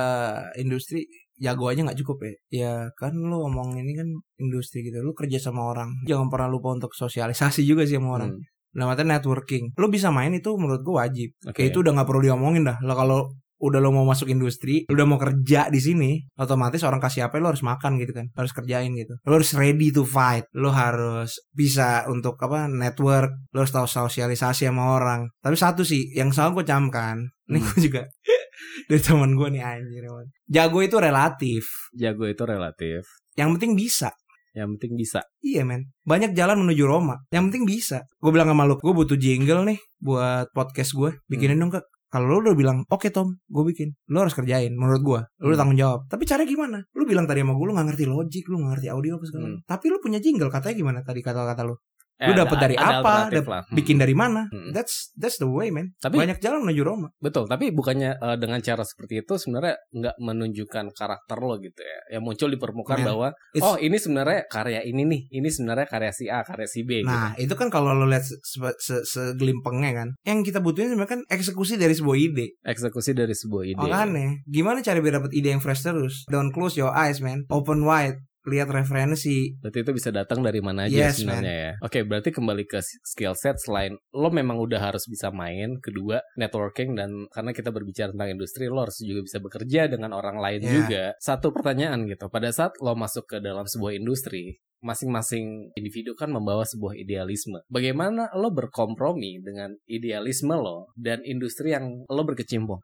[0.54, 1.06] industri
[1.38, 2.32] jago aja nggak cukup ya.
[2.50, 4.98] Ya kan lu ngomong ini kan industri gitu.
[5.00, 5.90] Lu kerja sama orang.
[6.04, 8.30] Jangan pernah lupa untuk sosialisasi juga sih sama orang.
[8.72, 9.64] Hmm, artian networking.
[9.76, 11.34] Lu bisa main itu menurut gua wajib.
[11.42, 11.52] oke.
[11.52, 12.78] Kayak itu udah nggak perlu diomongin dah.
[12.80, 13.18] Lo kalau
[13.62, 17.38] udah lo mau masuk industri, lu udah mau kerja di sini, otomatis orang kasih apa
[17.38, 19.14] lo harus makan gitu kan, harus kerjain gitu.
[19.22, 24.66] Lo harus ready to fight, lo harus bisa untuk apa network, lo harus tahu sosialisasi
[24.66, 25.30] sama orang.
[25.38, 27.66] Tapi satu sih yang selalu gue camkan, ini Hmm.
[27.68, 28.02] gue juga
[28.90, 30.02] dari teman gue nih anjir.
[30.44, 33.06] Jago itu relatif, Jago itu relatif.
[33.32, 34.10] yang penting bisa.
[34.52, 35.24] Yang penting bisa.
[35.40, 39.16] Iya men Banyak jalan menuju Roma Yang penting bisa Gue bilang sama lu Gue butuh
[39.16, 41.62] jingle nih Buat podcast gue Bikinin Hmm.
[41.64, 43.96] dong kak kalau lu udah bilang oke Tom gue bikin.
[44.06, 45.58] Lu harus kerjain menurut gue lu Hmm.
[45.58, 46.04] tanggung jawab.
[46.06, 46.84] Tapi cara gimana?
[46.92, 49.46] Lu bilang tadi sama gue lu gak ngerti logic lu gak ngerti audio apa segala
[49.48, 49.58] Hmm.
[49.64, 51.74] tapi lu punya jingle katanya gimana tadi kata-kata lu
[52.22, 53.26] Eh, Lu dapet dari apa?
[53.26, 53.62] Dap- lah.
[53.62, 53.74] Hmm.
[53.74, 54.70] bikin dari mana Hmm.
[54.70, 58.58] that's that's the way man Tapi- banyak jalan menuju Roma Betul, tapi bukannya eh, dengan
[58.58, 61.98] cara seperti itu sebenarnya nggak menunjukkan karakter lo gitu ya.
[62.12, 63.08] Yang muncul di permukaan Yeah.
[63.08, 66.80] bahwa It's- oh ini sebenarnya karya ini nih, ini sebenarnya karya si A, karya si
[66.82, 67.00] B.
[67.00, 67.08] gitu.
[67.08, 68.38] Nah itu kan kalau lo lihat se-
[68.78, 73.64] se- segelimpengnya kan Yang kita butuhin sebenarnya kan eksekusi dari sebuah ide Eksekusi dari sebuah
[73.66, 73.80] ide.
[73.80, 77.82] Makanya Gimana cara biar dapat ide yang fresh terus Don't close your eyes man Open
[77.82, 81.72] wide Lihat referensi Berarti itu bisa datang dari mana aja Yes, sebenarnya ya.
[81.78, 86.98] Oke, berarti kembali ke skill set selain lo memang udah harus bisa main, kedua networking
[86.98, 90.74] dan karena kita berbicara tentang industri lo harus juga bisa bekerja dengan orang lain Yeah.
[90.78, 91.04] juga.
[91.18, 96.66] Satu pertanyaan gitu, pada saat lo masuk ke dalam sebuah industri, masing-masing individu kan membawa
[96.66, 97.62] sebuah idealisme.
[97.70, 102.82] Bagaimana lo berkompromi dengan idealisme lo dan industri yang lo berkecimpung?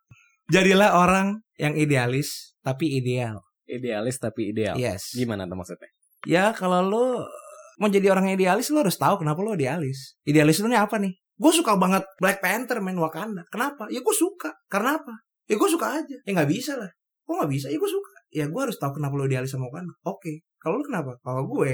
[0.49, 3.48] Jadilah orang yang idealis tapi ideal.
[3.69, 4.75] Idealis tapi ideal.
[4.81, 5.13] Yes.
[5.13, 5.91] Gimana tuh maksudnya?
[6.25, 7.05] Ya kalau lo
[7.79, 10.19] mau jadi orang idealis lo harus tahu kenapa lo idealis.
[10.27, 11.13] Idealis itu nih apa nih?
[11.39, 13.47] Gue suka banget Black Panther main Wakanda.
[13.53, 13.87] Kenapa?
[13.93, 14.51] Ya gue suka.
[14.67, 15.15] Karena apa?
[15.47, 16.17] Ya gue suka aja.
[16.27, 16.91] Ya nggak bisa lah.
[17.23, 17.67] Kok nggak bisa?
[17.71, 18.13] Ya gue suka.
[18.35, 19.95] Ya gue harus tahu kenapa lo idealis sama Wakanda.
[20.03, 20.43] Oke.
[20.59, 21.15] Kalau lo kenapa?
[21.23, 21.71] Kalau gue,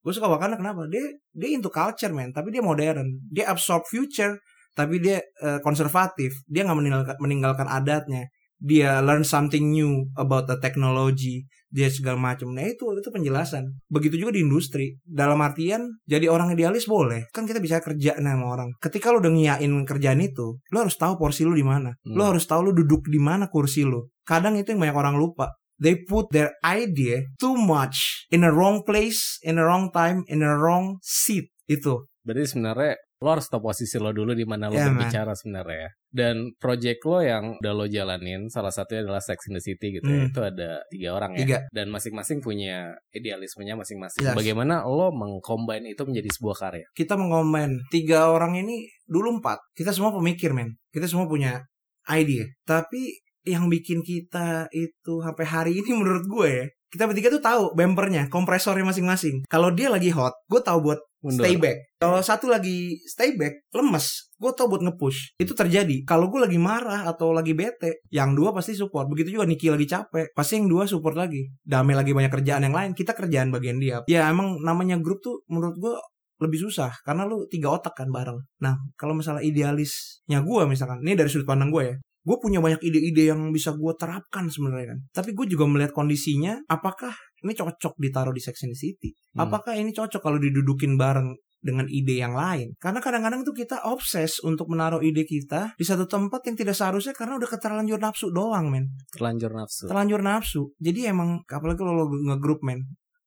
[0.00, 0.88] gue suka Wakanda kenapa?
[0.88, 1.04] Dia
[1.36, 2.32] dia into culture man.
[2.32, 3.04] Tapi dia modern.
[3.28, 4.40] Dia absorb future.
[4.72, 6.32] Tapi dia uh, konservatif.
[6.48, 8.32] Dia nggak meninggalkan, meninggalkan adatnya.
[8.62, 12.52] Dia learn something new about the technology dia segala macam.
[12.52, 13.80] Nah itu itu penjelasan.
[13.88, 15.00] Begitu juga di industri.
[15.00, 17.32] Dalam artian jadi orang idealis boleh.
[17.32, 18.68] Kan kita bisa kerja sama orang.
[18.76, 21.96] Ketika lo udah ngiyain kerjaan itu, lo harus tahu porsi lo di mana.
[22.04, 22.14] Hmm.
[22.14, 24.12] Lo harus tahu lo duduk di mana kursi lo.
[24.28, 25.56] Kadang itu yang banyak orang lupa.
[25.82, 30.44] They put their idea too much in a wrong place, in a wrong time, in
[30.44, 31.50] a wrong seat.
[31.66, 32.06] Itu.
[32.22, 35.90] Berarti sebenarnya lo harus tahu posisi lo dulu di mana lo yeah, berbicara sebenarnya ya.
[36.12, 40.10] Dan project lo yang udah lo jalanin salah satunya adalah Sex in the City gitu
[40.10, 40.18] ya.
[40.18, 40.26] hmm.
[40.26, 40.32] ya.
[40.34, 41.40] Itu ada tiga orang ya.
[41.46, 41.58] tiga.
[41.70, 44.26] Dan masing-masing punya idealismenya masing-masing.
[44.26, 44.34] Yes.
[44.34, 46.86] Bagaimana lo mengcombine itu menjadi sebuah karya?
[46.92, 49.62] Kita mengcombine tiga orang ini dulu empat.
[49.72, 50.74] Kita semua pemikir men.
[50.90, 51.62] Kita semua punya
[52.10, 52.58] ide.
[52.66, 57.62] Tapi yang bikin kita itu sampai hari ini menurut gue ya kita bertiga tuh tahu
[57.72, 59.48] bumpernya, kompresornya masing-masing.
[59.48, 61.46] Kalau dia lagi hot, gue tahu buat Mundur.
[61.46, 61.78] stay back.
[62.02, 65.38] Kalau satu lagi stay back, lemes, gue tau buat nge-push.
[65.38, 66.02] Itu terjadi.
[66.02, 69.06] Kalau gue lagi marah atau lagi bete, yang dua pasti support.
[69.06, 71.46] Begitu juga Niki lagi capek, pasti yang dua support lagi.
[71.62, 74.02] Damai lagi banyak kerjaan yang lain, kita kerjaan bagian dia.
[74.10, 75.94] Ya emang namanya grup tuh menurut gue
[76.42, 78.42] lebih susah karena lu tiga otak kan bareng.
[78.58, 82.78] Nah, kalau masalah idealisnya gue misalkan, ini dari sudut pandang gue ya gue punya banyak
[82.86, 87.10] ide-ide yang bisa gue terapkan sebenarnya kan tapi gue juga melihat kondisinya apakah
[87.42, 89.42] ini cocok ditaruh di Sex and the City hmm.
[89.42, 92.74] apakah ini cocok kalau didudukin bareng dengan ide yang lain.
[92.82, 97.14] Karena kadang-kadang tuh kita obses untuk menaruh ide kita di satu tempat yang tidak seharusnya
[97.14, 98.90] karena udah keterlanjur nafsu doang, men.
[99.14, 99.86] Terlanjur nafsu.
[99.86, 100.62] Terlanjur nafsu.
[100.82, 102.82] Jadi emang apalagi kalau lo ngegrup, men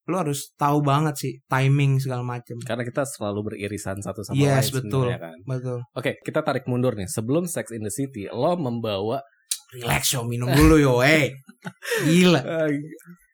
[0.05, 2.61] lo harus tahu banget sih timing segala macam.
[2.61, 4.85] Karena kita selalu beririsan satu sama yes, lain.
[4.85, 5.37] betul, kan.
[5.41, 5.79] betul.
[5.97, 7.09] Oke, kita tarik mundur nih.
[7.09, 9.25] Sebelum Sex in the City, lo membawa
[9.73, 11.33] relax yo minum dulu yo, eh.
[12.05, 12.69] Gila.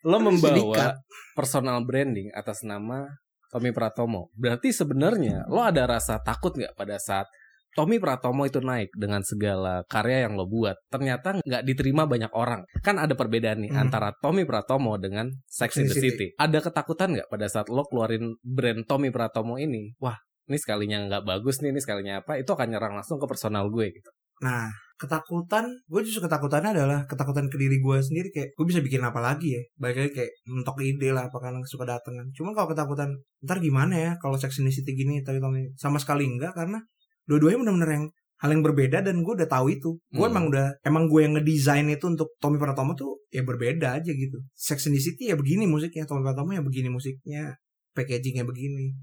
[0.02, 0.98] Lo membawa
[1.38, 3.06] personal branding atas nama
[3.52, 4.32] Tommy Pratomo.
[4.34, 7.28] Berarti sebenarnya lo ada rasa takut nggak pada saat
[7.72, 10.76] Tommy Pratomo itu naik dengan segala karya yang lo buat.
[10.92, 12.68] Ternyata nggak diterima banyak orang.
[12.84, 13.84] Kan ada perbedaan nih hmm.
[13.88, 16.08] antara Tommy Pratomo dengan Sex in the City.
[16.12, 16.28] City.
[16.36, 19.96] Ada ketakutan nggak pada saat lo keluarin brand Tommy Pratomo ini?
[20.04, 20.20] Wah,
[20.52, 22.36] ini sekalinya nggak bagus nih, ini sekalinya apa?
[22.36, 24.12] Itu akan nyerang langsung ke personal gue gitu.
[24.42, 29.02] Nah, ketakutan, gue justru ketakutannya adalah ketakutan ke diri gue sendiri kayak gue bisa bikin
[29.02, 29.62] apa lagi ya.
[29.78, 32.28] Baik lagi kayak mentok ide lah apa kan suka datang kan.
[32.34, 33.10] Cuma kalau ketakutan,
[33.46, 35.42] ntar gimana ya kalau Sex in the City gini tapi
[35.78, 36.82] sama sekali enggak karena
[37.30, 38.06] dua-duanya benar-benar yang
[38.42, 40.34] hal yang berbeda dan gue udah tahu itu gue hmm.
[40.34, 44.42] emang udah emang gue yang ngedesain itu untuk Tommy Pratomo tuh ya berbeda aja gitu
[44.58, 47.54] Sex and the City ya begini musiknya Tommy Pratomo ya begini musiknya
[47.94, 48.98] packagingnya begini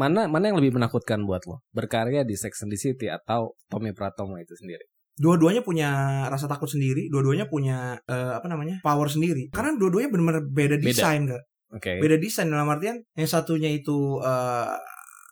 [0.00, 1.60] mana mana yang lebih menakutkan buat lo?
[1.76, 4.88] Berkarya di Sex and the City atau Tommy Pratomo itu sendiri?
[5.20, 5.88] Dua-duanya punya
[6.32, 9.52] rasa takut sendiri dua-duanya punya uh, apa namanya power sendiri.
[9.52, 11.44] Karena dua-duanya benar-benar beda desain gak
[11.76, 12.00] okay.
[12.00, 14.72] beda desain dalam artian yang satunya itu uh,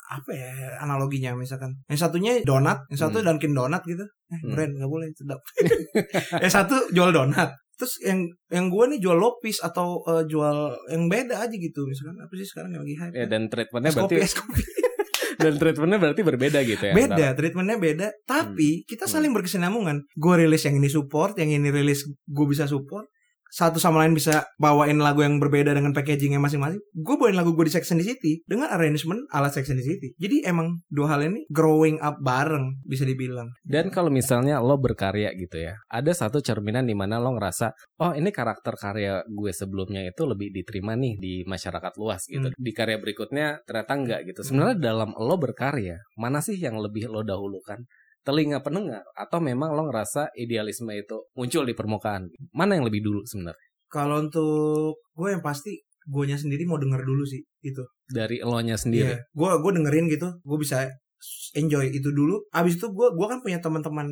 [0.08, 0.52] apa ya
[0.84, 1.80] analoginya misalkan.
[1.88, 3.26] Yang satunya donat yang satu hmm.
[3.32, 4.04] Dunkin Donat gitu.
[4.04, 4.52] Eh hmm.
[4.52, 5.40] brand nggak boleh sedap
[6.44, 11.06] yang satu jual donat terus yang yang gue nih jual lopis atau uh, jual yang
[11.06, 14.18] beda aja gitu misalkan apa sih sekarang yang lagi hype ya, dan treatmentnya berarti
[15.46, 17.36] dan treatmentnya berarti berbeda gitu ya beda antara.
[17.38, 18.84] treatmentnya beda tapi hmm.
[18.90, 19.38] kita saling hmm.
[19.38, 23.06] berkesinambungan gue rilis yang ini support yang ini rilis gue bisa support
[23.48, 26.80] satu sama lain bisa bawain lagu yang berbeda dengan packagingnya masing-masing.
[26.92, 29.86] Gue bawain lagu gue di Sex and the City dengan arrangement ala Sex and the
[29.86, 30.12] City.
[30.20, 33.48] Jadi emang dua hal ini growing up bareng bisa dibilang.
[33.64, 37.72] Dan kalau misalnya lo berkarya gitu ya, ada satu cerminan di mana lo ngerasa,
[38.04, 42.52] oh ini karakter karya gue sebelumnya itu lebih diterima nih di masyarakat luas gitu.
[42.52, 42.56] Hmm.
[42.56, 44.40] Di karya berikutnya ternyata enggak gitu.
[44.44, 47.80] Sebenarnya dalam lo berkarya, mana sih yang lebih lo dahulukan?
[48.26, 52.28] Telinga pendengar atau memang lo ngerasa idealisme itu muncul di permukaan?
[52.54, 53.66] Mana yang lebih dulu sebenarnya?
[53.88, 58.76] Kalau untuk gue yang pasti gue sendiri mau denger dulu sih itu dari lo nya
[58.76, 59.12] sendiri?
[59.12, 59.20] Yeah.
[59.32, 60.88] gue gue dengerin gitu gue bisa
[61.56, 62.44] enjoy itu dulu.
[62.52, 64.08] Abis itu gue gue kan punya teman-teman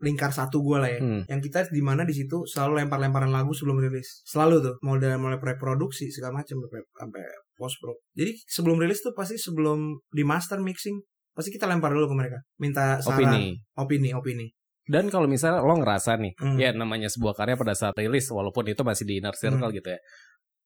[0.00, 1.28] lingkar satu gue lah ya hmm.
[1.28, 4.24] yang kita di mana di situ selalu lempar-lemparan lagu sebelum rilis.
[4.24, 6.56] Selalu tuh mau dari mulai preproduksi segala macam
[6.96, 7.22] sampai
[7.60, 10.96] post pro jadi sebelum rilis tuh pasti sebelum di master mixing
[11.34, 13.44] pasti kita lempar dulu ke mereka minta saran opini
[13.76, 14.46] opini opini
[14.90, 16.58] dan kalau misalnya lo ngerasa nih hmm.
[16.58, 19.78] ya namanya sebuah karya pada saat rilis walaupun itu masih di inner circle hmm.
[19.78, 20.00] gitu ya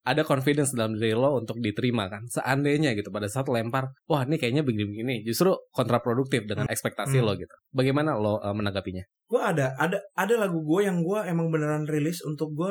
[0.04, 2.28] ada confidence dalam diri lo untuk diterima kan.
[2.28, 7.24] Seandainya gitu pada saat lempar, wah ini kayaknya begini-begini, justru kontraproduktif dengan ekspektasi Hmm.
[7.24, 7.56] lo gitu.
[7.72, 9.00] Bagaimana lo uh, menanggapinya?
[9.24, 12.70] gue ada ada ada lagu gue yang gue emang beneran rilis untuk gue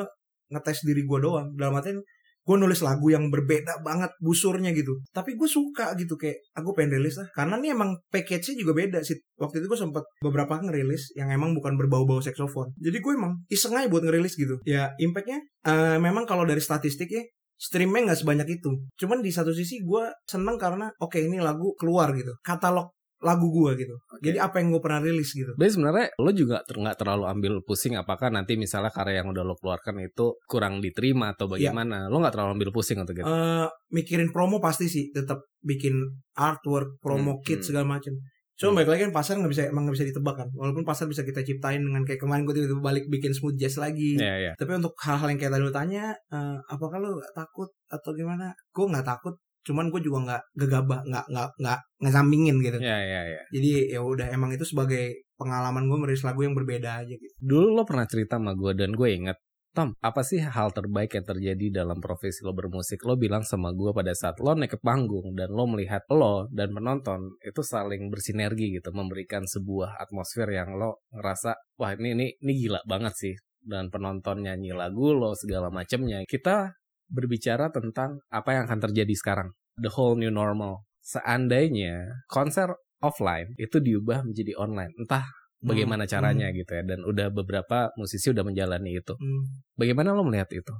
[0.54, 1.98] ngetes diri gue doang dalam artian
[2.44, 5.00] gue nulis lagu yang berbeda banget busurnya gitu.
[5.10, 7.28] Tapi gue suka gitu kayak aku pengen rilis lah.
[7.32, 9.16] Karena nih emang package-nya juga beda sih.
[9.40, 13.74] Waktu itu gue sempet beberapa ngerilis yang emang bukan berbau-bau saxophone jadi gue emang iseng
[13.74, 14.60] aja buat ngerilis gitu.
[14.68, 17.24] Ya impactnya eh, memang kalau dari statistiknya
[17.56, 18.70] streamnya nggak sebanyak itu.
[19.00, 22.36] Cuman di satu sisi gue seneng karena oke ini lagu keluar gitu.
[22.44, 22.92] Katalog
[23.24, 26.76] lagu gue gitu jadi apa yang gue pernah rilis gitu Berarti sebenarnya lo juga ter-
[26.76, 31.32] nggak terlalu ambil pusing apakah nanti misalnya karya yang udah lo keluarkan itu kurang diterima
[31.32, 32.06] atau bagaimana?
[32.12, 33.24] Lo nggak terlalu ambil pusing untuk gitu.
[33.24, 35.96] eh mikirin promo pasti sih tetap bikin
[36.34, 37.66] artwork, promo Hmm, kit hmm.
[37.72, 38.12] segala macem.
[38.54, 38.76] Cuma Hmm.
[38.78, 40.48] balik lagi kan pasar nggak bisa emang nggak bisa ditebak kan.
[40.54, 44.14] Walaupun pasar bisa kita ciptain dengan kayak kemarin gue tiba-tiba balik bikin smooth jazz lagi.
[44.14, 44.52] Iya, iya.
[44.54, 48.52] Tapi untuk hal-hal yang kayak tadi lu tanya, eh, apakah lu takut atau gimana?
[48.70, 49.34] Gue nggak takut.
[49.64, 52.78] Cuman gue juga nggak gegabah, nggak nggak nggak ngesampingin gitu.
[52.78, 53.42] Iya, iya, iya.
[53.50, 57.34] Jadi ya udah emang itu sebagai pengalaman gue merilis lagu yang berbeda aja gitu.
[57.40, 59.38] Dulu lo pernah cerita sama gue dan gue inget
[59.74, 63.02] Tom, apa sih hal terbaik yang terjadi dalam profesi lo bermusik?
[63.02, 66.70] Lo bilang sama gue pada saat lo naik ke panggung dan lo melihat lo dan
[66.70, 72.52] penonton itu saling bersinergi gitu, memberikan sebuah atmosfer yang lo ngerasa, wah ini ini ini
[72.54, 73.34] gila banget sih.
[73.58, 76.22] Dan penonton nyanyi lagu lo segala macemnya.
[76.22, 76.70] Kita
[77.14, 79.48] berbicara tentang apa yang akan terjadi sekarang,
[79.78, 80.82] the whole new normal.
[81.04, 85.24] Seandainya konser offline itu diubah menjadi online, entah
[85.64, 89.64] bagaimana Hmm, caranya gitu ya dan udah beberapa musisi udah menjalani itu Hmm.
[89.80, 90.74] bagaimana lo melihat itu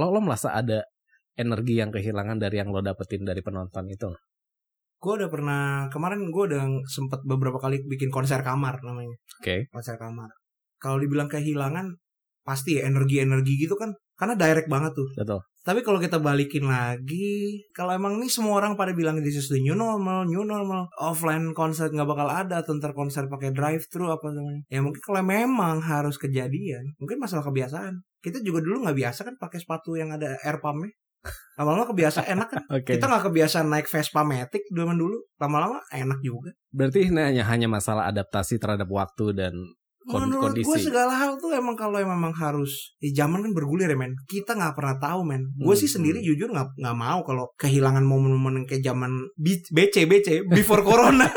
[0.00, 0.80] lo lo merasa ada
[1.36, 4.08] energi yang kehilangan dari yang lo dapetin dari penonton itu?
[5.00, 9.16] Gue udah pernah kemarin gue udah sempet beberapa kali bikin konser kamar namanya.
[9.40, 10.28] oke konser kamar.
[10.80, 11.96] Kalau dibilang kehilangan,
[12.44, 15.08] pasti ya energi-energi gitu kan, karena direct banget tuh.
[15.16, 19.52] betul Tapi kalau kita balikin lagi, kalau emang nih semua orang pada bilang this is
[19.52, 23.84] the new normal, new normal, offline konser nggak bakal ada, atau ntar konser pakai drive
[23.92, 24.64] thru apa namanya.
[24.72, 28.00] Ya mungkin kalau memang harus kejadian, mungkin masalah kebiasaan.
[28.24, 30.96] Kita juga dulu nggak biasa kan pakai sepatu yang ada air pumpnya.
[31.60, 32.62] Lama-lama kebiasa enak kan.
[32.80, 35.20] oke Kita nggak kebiasaan naik Vespa Matic zaman dulu.
[35.36, 36.56] Lama-lama enak juga.
[36.72, 39.52] berarti ini hanya hanya masalah adaptasi terhadap waktu dan
[40.10, 43.86] kon- Menurut gue kondisi segala hal tuh emang kalau memang harus di zaman kan bergulir
[43.86, 44.12] ya men.
[44.24, 45.42] Kita nggak pernah tahu men.
[45.54, 50.28] Gue Hmm, sih sendiri jujur nggak nggak mau kalau kehilangan momen-momen kayak zaman BC BC
[50.44, 51.30] before corona.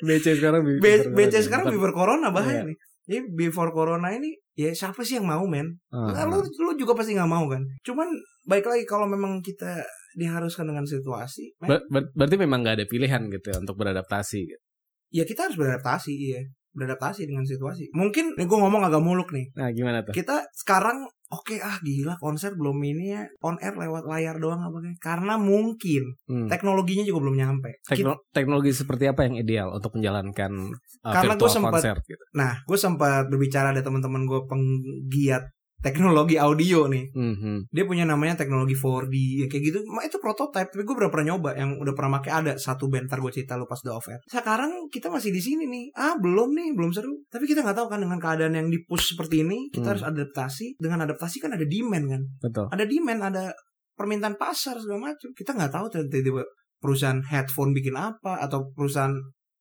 [0.00, 1.40] BC sekarang before BC corona.
[1.40, 2.64] sekarang before corona bahaya Iya.
[2.66, 2.76] nih.
[3.02, 5.66] Jadi before corona ini ya siapa sih yang mau men?
[5.88, 7.60] Ah, Nah, lu lu juga pasti nggak mau kan.
[7.80, 8.06] Cuman
[8.42, 12.86] baik lagi kalau memang kita diharuskan dengan situasi, men, Ber- ber- berarti memang nggak ada
[12.86, 14.62] pilihan gitu ya untuk beradaptasi gitu.
[15.10, 16.42] ya kita harus beradaptasi iya.
[16.72, 17.90] Beradaptasi dengan situasi.
[17.90, 19.50] Mungkin nih gue ngomong agak muluk nih.
[19.52, 24.02] nah gimana tuh kita sekarang oke ah gila konser belum ini ya on air lewat
[24.04, 26.46] layar doang apa kayak karena mungkin Hmm.
[26.46, 30.52] teknologinya juga belum nyampe Kita- Tekno- teknologi seperti apa yang ideal untuk menjalankan
[31.00, 32.24] uh, Karena virtual gua sempat- konser gitu.
[32.32, 35.44] nah gue sempat berbicara ada teman-teman gue penggiat
[35.80, 37.68] teknologi audio nih Mhm.
[37.68, 41.32] dia punya namanya teknologi 4D ya kayak gitu Ma, itu prototype tapi gue udah pernah
[41.32, 44.08] nyoba yang udah pernah pakai ada satu band ntar gue cerita lu pas udah off
[44.08, 47.76] air sekarang kita masih di sini nih ah belum nih belum seru tapi kita nggak
[47.76, 49.92] tahu kan dengan keadaan yang di push seperti ini kita Hmm.
[49.96, 52.66] harus adaptasi dengan adaptasi kan ada demand kan Betul.
[52.68, 53.44] ada demand, ada
[53.92, 55.28] permintaan pasar segala macam.
[55.30, 56.40] Kita nggak tahu tiba-tiba
[56.80, 59.12] perusahaan headphone bikin apa atau perusahaan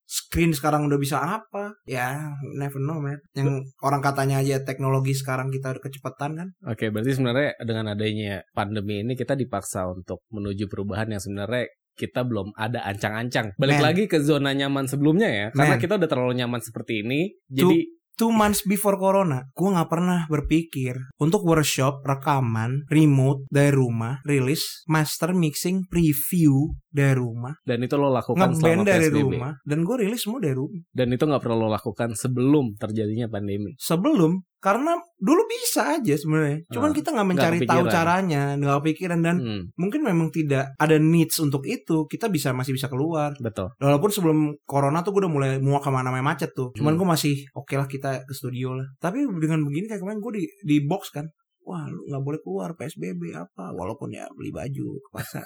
[0.10, 1.78] screen sekarang udah bisa apa.
[1.86, 3.22] Ya, never know, man.
[3.38, 6.48] Yang orang katanya aja teknologi sekarang kita udah kecepatan kan.
[6.65, 12.24] Oke, berarti sebenarnya dengan adanya pandemi ini kita dipaksa untuk menuju perubahan yang sebenarnya kita
[12.24, 13.60] belum ada ancang-ancang.
[13.60, 13.86] Balik Men.
[13.86, 17.36] lagi ke zona nyaman sebelumnya ya, karena kita udah terlalu nyaman seperti ini.
[17.52, 24.19] Jadi Two months before corona, gue nggak pernah berpikir untuk workshop, rekaman, remote dari rumah,
[24.27, 29.23] rilis, master mixing, preview dari rumah, dan itu lo lakukan selama dari PSBB.
[29.23, 30.84] rumah, dan gue rilis semua dari rumah.
[30.91, 33.71] Dan itu nggak perlu lo lakukan sebelum terjadinya pandemi.
[33.79, 36.67] sebelum karena dulu bisa aja sebenarnya.
[36.67, 39.19] Cuman Ah, kita nggak mencari nggak tahu caranya nggak kepikiran.
[39.19, 42.04] Dan Hmm, mungkin memang tidak ada needs untuk itu.
[42.06, 43.32] Kita bisa masih bisa keluar.
[43.38, 43.72] Betul.
[43.80, 46.69] walaupun sebelum corona tuh gue udah mulai muak ke mana-mana macet tuh.
[46.76, 47.00] Cuman Hmm.
[47.00, 48.86] gue masih oke lah kita ke studio lah.
[48.98, 51.26] Tapi dengan begini kayak kemarin gue di di box kan.
[51.63, 52.67] Wah, lu nggak boleh keluar.
[52.74, 53.69] PSBB apa?
[53.72, 55.43] Walaupun ya beli baju ke pasar.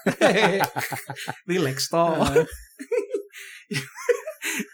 [1.46, 2.16] Relax toh.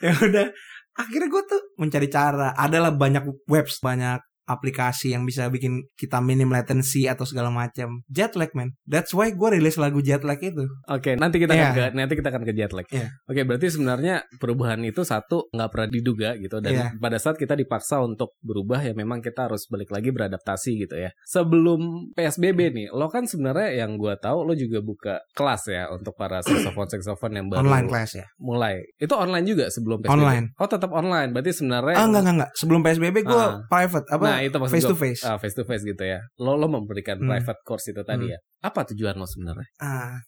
[0.04, 0.48] ya udah.
[0.94, 2.54] Akhirnya gue tuh mencari cara.
[2.54, 8.02] Adalah banyak webs banyak aplikasi yang bisa bikin kita minim latency atau segala macam.
[8.08, 8.74] Jet lag man.
[8.84, 10.66] That's why gue rilis lagu jet lag itu.
[10.88, 11.62] Oke, nanti kita Iya.
[11.64, 12.88] akan ke, nanti kita akan ke jet lag.
[12.90, 13.08] Iya.
[13.24, 16.88] Oke, berarti sebenarnya perubahan itu satu nggak pernah diduga gitu dan Iya.
[16.98, 21.14] pada saat kita dipaksa untuk berubah ya memang kita harus balik lagi beradaptasi gitu ya.
[21.24, 21.80] Sebelum
[22.12, 26.42] PSBB nih, lo kan sebenarnya yang gua tahu lo juga buka kelas ya untuk para
[26.46, 28.26] saxophone saxophone yang baru Online class ya.
[28.38, 28.82] mulai.
[28.98, 30.16] Itu online juga sebelum PSBB.
[30.16, 30.46] Online.
[30.56, 31.30] Oh, tetap online.
[31.30, 32.52] Berarti sebenarnya Ah enggak enggak enggak.
[32.56, 33.62] Sebelum PSBB gue Ah.
[33.68, 35.22] private apa Nah, itu maksud face to face.
[35.24, 36.20] Ah, face to face gitu ya.
[36.38, 37.28] Lo lo memberikan Hmm.
[37.28, 38.34] private course itu tadi Hmm.
[38.34, 38.40] ya.
[38.60, 39.68] Apa tujuan lo sebenarnya?
[39.80, 40.20] Ah,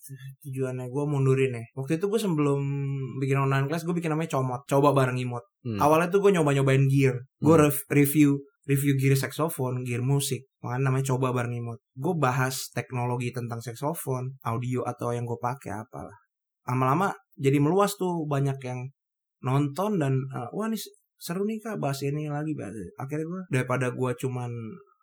[0.44, 1.64] tujuannya gue mundurin ya.
[1.74, 2.60] Waktu itu gue sebelum
[3.20, 5.44] bikin online class gue bikin namanya comot, coba bareng imot.
[5.64, 5.80] Hmm.
[5.80, 7.72] Awalnya tuh gue nyoba nyobain gear, gue Hmm.
[7.90, 10.46] review review gear saxophone, gear musik.
[10.62, 11.82] Makanya namanya coba bareng imot.
[11.98, 16.16] Gue bahas teknologi tentang saxophone, audio atau yang gue pakai apalah.
[16.70, 18.86] Lama-lama jadi meluas tuh banyak yang
[19.42, 20.78] nonton dan eh, wah nih
[21.22, 22.52] seru nih kak bahas ini lagi.
[22.52, 24.50] bahas- Akhirnya gue daripada gue cuman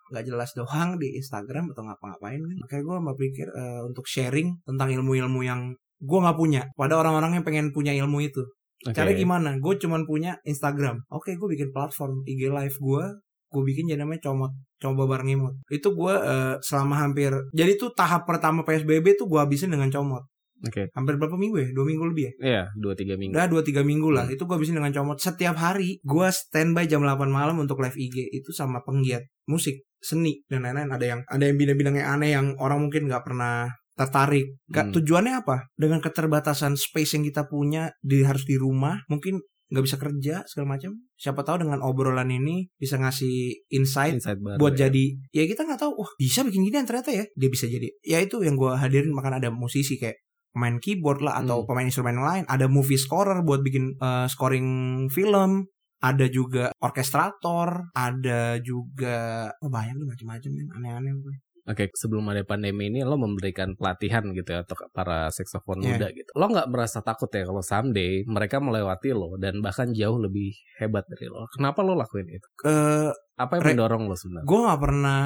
[0.09, 2.57] nggak jelas doang di Instagram atau ngapa-ngapain kan.
[2.59, 7.45] Makanya gue berpikir eh, untuk sharing tentang ilmu-ilmu yang gue nggak punya pada orang-orang yang
[7.45, 8.43] pengen punya ilmu itu.
[8.81, 8.95] Oke.
[8.95, 9.59] Cara gimana?
[9.59, 11.03] Gue cuman punya Instagram.
[11.09, 13.05] Oke, gue bikin platform IG live gue.
[13.49, 14.53] Gue bikin jadi namanya comot.
[14.77, 15.55] Coba bareng imut.
[15.69, 17.31] Itu gue eh, selama hampir.
[17.53, 20.23] Jadi tuh tahap pertama PSBB tuh gue habisin dengan comot.
[20.67, 20.91] Oke.
[20.91, 21.69] Hampir berapa minggu ya?
[21.71, 22.33] Dua minggu lebih ya?
[22.43, 23.35] Iya, dua tiga minggu.
[23.37, 24.27] Udah dua tiga minggu lah.
[24.27, 24.35] Hmm.
[24.35, 25.19] Itu gue habisin dengan comot.
[25.23, 28.35] Setiap hari gue standby jam 8 malam untuk live IG.
[28.35, 30.91] Itu sama penggiat musik, seni dan lain-lain.
[30.91, 34.59] Ada yang ada yang bidang-bidang yang aneh yang orang mungkin nggak pernah tertarik.
[34.71, 34.95] Gak Hmm.
[34.95, 35.57] tujuannya apa?
[35.75, 40.75] Dengan keterbatasan space yang kita punya di harus di rumah, mungkin nggak bisa kerja segala
[40.75, 40.97] macam.
[41.19, 44.87] Siapa tahu dengan obrolan ini bisa ngasih insight Insight baru buat ya.
[44.89, 48.23] jadi ya kita nggak tahu wah bisa bikin gini ternyata ya dia bisa jadi ya
[48.23, 50.17] itu yang gue hadirin makan ada musisi kayak
[50.59, 51.67] pemain keyboard lah atau Hmm.
[51.67, 54.67] pemain instrumen lain ada movie scorer buat bikin eh, scoring
[55.09, 61.37] film ada juga orkestrator ada juga oh banyak nih macam-macam men aneh-aneh gue
[61.69, 66.01] Oke, sebelum ada pandemi ini lo memberikan pelatihan gitu ya untuk para saksofon Iya.
[66.01, 66.31] muda gitu.
[66.33, 71.05] Lo nggak merasa takut ya kalau someday mereka melewati lo dan bahkan jauh lebih hebat
[71.05, 71.45] dari lo.
[71.53, 72.49] Kenapa lo lakuin itu?
[72.65, 74.49] eh Apa yang mendorong lo sebenarnya?
[74.49, 75.23] gue nggak pernah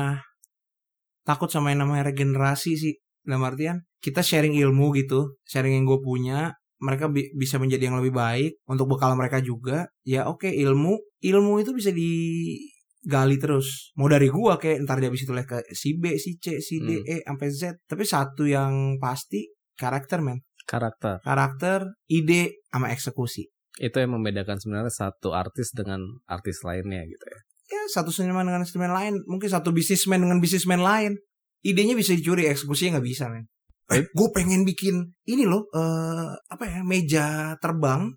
[1.23, 5.99] takut sama yang namanya regenerasi sih dalam artian kita sharing ilmu gitu sharing yang gue
[5.99, 10.99] punya mereka bi- bisa menjadi yang lebih baik untuk bekal mereka juga ya oke ilmu
[11.23, 15.95] ilmu itu bisa digali terus mau dari gua kayak ntar dia bisa tulis ke si
[15.95, 17.07] B si C si D Hmm.
[17.07, 21.19] E sampai Z tapi satu yang pasti karakter men Karakter.
[21.23, 27.39] karakter ide sama eksekusi Itu yang membedakan sebenarnya satu artis dengan artis lainnya gitu ya.
[27.73, 31.19] ya satu seniman dengan seniman lain mungkin satu bisnismen dengan bisnismen lain
[31.63, 33.47] idenya bisa dicuri eksekusinya nggak bisa men.
[33.93, 38.09] Eh, gue pengen bikin ini loh eh apa ya meja terbang.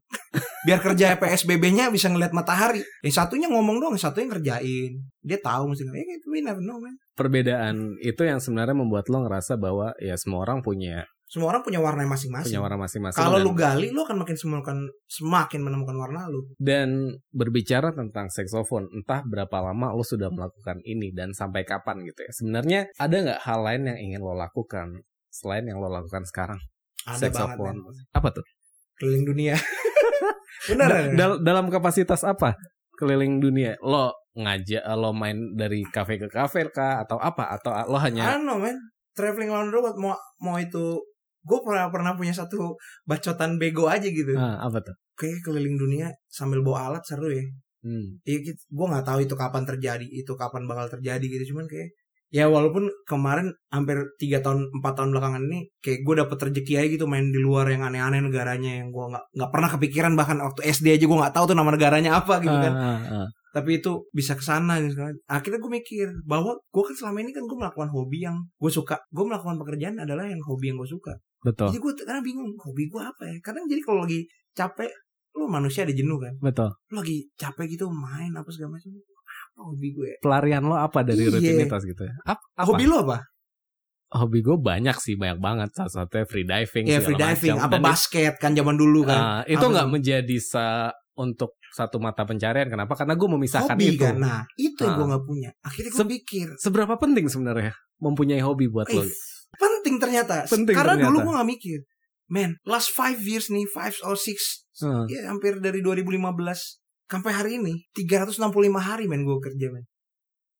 [0.65, 2.81] Biar kerja PSBB-nya bisa ngeliat matahari.
[3.05, 4.91] Yang satunya ngomong doang yang satunya ngerjain.
[5.21, 9.25] Dia tahu mesti eh itu we never know man Perbedaan itu yang sebenarnya membuat lo
[9.25, 13.19] ngerasa bahwa ya semua orang punya semua orang punya warna masing-masing punya warna masing-masing.
[13.19, 18.31] kalau dan- lu gali lu akan makin semakin semakin menemukan warna lu Dan berbicara tentang
[18.31, 22.31] saksofon, entah berapa lama lo sudah melakukan ini dan sampai kapan gitu ya.
[22.31, 26.57] Sebenarnya ada nggak hal lain yang ingin lo lakukan selain yang lo lakukan sekarang?
[27.03, 27.77] ada banget Saxophone.
[27.83, 28.07] men.
[28.11, 28.45] Apa tuh?
[28.95, 29.59] keliling dunia
[30.65, 32.55] bener Da- dal- dalam kapasitas apa?
[32.95, 33.75] Keliling dunia.
[33.77, 38.55] Lo ngajak lo main dari kafe ke kafe kah atau apa atau lo hanya Ano
[38.57, 38.75] men
[39.11, 40.99] Traveling around the world Mau, mau itu
[41.45, 44.95] Gue pernah pernah punya satu bacotan bego aja gitu Ah, apa tuh?
[45.13, 47.45] Kayak keliling dunia sambil bawa alat seru ya
[47.85, 48.17] Hmm.
[48.25, 48.57] Iya gitu.
[48.73, 51.93] Gue gak tahu itu kapan terjadi Itu kapan bakal terjadi gitu Cuman kayak
[52.33, 56.87] Ya walaupun kemarin hampir 3 tahun 4 tahun belakangan ini Kayak gue dapet rezeki aja
[56.89, 60.61] gitu Main di luar yang aneh-aneh negaranya Yang gue gak, nggak pernah kepikiran Bahkan waktu
[60.65, 63.27] SD aja gue gak tahu tuh nama negaranya apa gitu kan Ah, ah, ah.
[63.53, 67.31] tapi itu bisa ke sana gitu kan akhirnya gue mikir bahwa gue kan selama ini
[67.31, 70.91] kan gue melakukan hobi yang gue suka gue melakukan pekerjaan adalah yang hobi yang gue
[70.91, 74.89] suka Betul, jadi gue kadang bingung hobi gue apa ya kadang jadi kalau lagi capek
[75.33, 76.73] lu manusia ada jenuh kan betul.
[76.87, 78.89] lu lagi capek gitu main apa segala macam
[79.27, 80.17] apa hobi gue ya?
[80.19, 81.31] Pelarian lo apa dari Iya.
[81.31, 82.13] rutinitas gitu ya?
[82.25, 82.65] Ap- apa?
[82.65, 83.19] hobi lu apa
[84.07, 85.69] Hobi gue banyak sih, banyak banget.
[85.73, 86.85] Salah satunya free diving.
[86.85, 87.65] ya segala free diving macam.
[87.65, 90.65] apa Dan basket kan zaman dulu kan Ah, itu Apa nggak menjadi sa
[91.13, 92.69] untuk satu mata pencarian.
[92.69, 92.93] Kenapa?
[92.93, 93.99] Karena gue memisahkan hobi itu.
[93.99, 94.95] kan nah itu yang Ah.
[94.95, 99.03] gue nggak punya akhirnya gue Se- pikir Seberapa penting sebenarnya mempunyai hobi buat lo?
[99.55, 101.07] Penting ternyata Penting karena ternyata.
[101.09, 101.79] dulu gue gak mikir
[102.25, 105.07] man last five years nih five or six Hmm.
[105.07, 106.19] ya hampir dari 2015
[107.07, 108.43] sampai hari ini 365
[108.75, 109.87] hari men gue kerja men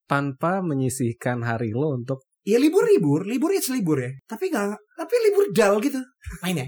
[0.05, 5.13] Tanpa menyisihkan hari lo untuk ya libur libur libur ya libur ya tapi nggak tapi
[5.19, 5.99] libur dal gitu
[6.39, 6.67] main ya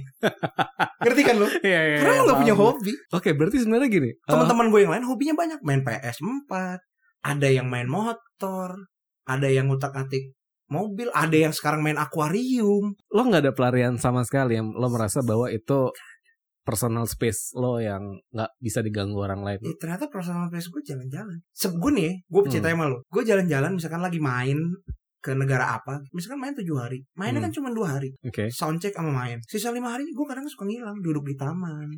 [1.08, 4.10] ngerti kan lo Iya, iya, karena iya, lo nggak punya hobi Oke, berarti sebenarnya gini.
[4.12, 6.84] eh, teman-teman gue yang lain hobinya banyak main PS 4
[7.24, 8.70] ada yang main motor,
[9.24, 10.36] ada yang ngutak-atik
[10.68, 12.96] mobil, ada yang sekarang main akuarium.
[13.12, 15.92] Lo nggak ada pelarian sama sekali yang lo merasa bahwa itu
[16.62, 19.60] personal space lo yang nggak bisa diganggu orang lain.
[19.64, 21.40] Ya, ternyata personal space gue jalan-jalan.
[21.80, 22.52] Gue nih, gue Hmm.
[22.52, 23.00] cerita sama lo.
[23.08, 24.60] Gue jalan-jalan misalkan lagi main
[25.18, 27.50] ke negara apa, misalkan main tujuh hari, mainnya Hmm.
[27.50, 28.48] kan cuma dua hari, Oke.
[28.52, 29.40] soundcheck sama main.
[29.44, 31.90] Sisa lima hari gue kadang suka ngilang, duduk di taman,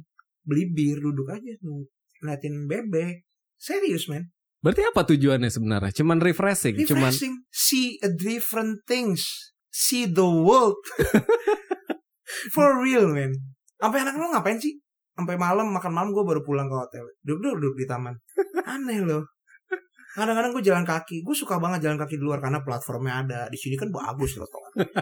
[0.45, 1.86] beli bir, duduk aja tuh,
[2.22, 3.26] ngeliatin bebek.
[3.59, 5.91] Serius men, Berarti apa tujuannya sebenarnya?
[5.95, 9.24] Cuman refreshing, cuman refreshing, see a different things,
[9.72, 10.76] see the world.
[12.53, 13.32] For real men.
[13.80, 14.76] Sampai anak lo ngapain sih?
[15.16, 17.07] Sampai malam makan malam gue baru pulang ke hotel.
[17.24, 18.16] Duduk duduk di taman.
[18.68, 19.24] Aneh loh.
[20.10, 21.22] Kadang-kadang gue jalan kaki.
[21.22, 23.39] Gue suka banget jalan kaki di luar karena platformnya ada.
[23.51, 24.49] Di sini kan bagus loh.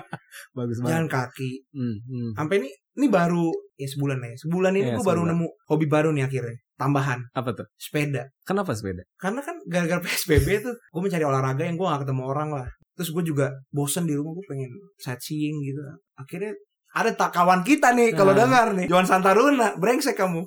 [0.57, 0.91] bagus banget.
[0.91, 1.51] Jalan kaki.
[1.71, 2.31] Hmm, hmm.
[2.35, 3.47] Sampai ini ini baru
[3.79, 4.35] ya sebulan ya.
[4.35, 6.57] Sebulan ini Iya, gue baru nemu hobi baru nih akhirnya.
[6.77, 7.65] Tambahan Apa tuh?
[7.73, 8.29] sepeda.
[8.45, 9.01] Kenapa sepeda?
[9.17, 12.67] Karena kan gara-gara PSBB tuh gue mencari olahraga yang gue gak ketemu orang lah.
[12.97, 15.81] Terus gue juga bosen di rumah gue pengen sightseeing gitu.
[16.17, 16.53] Akhirnya
[16.97, 18.41] ada tak kawan kita nih kalau Nah.
[18.41, 18.85] dengar nih.
[18.87, 20.41] Johan Santaruna brengsek kamu.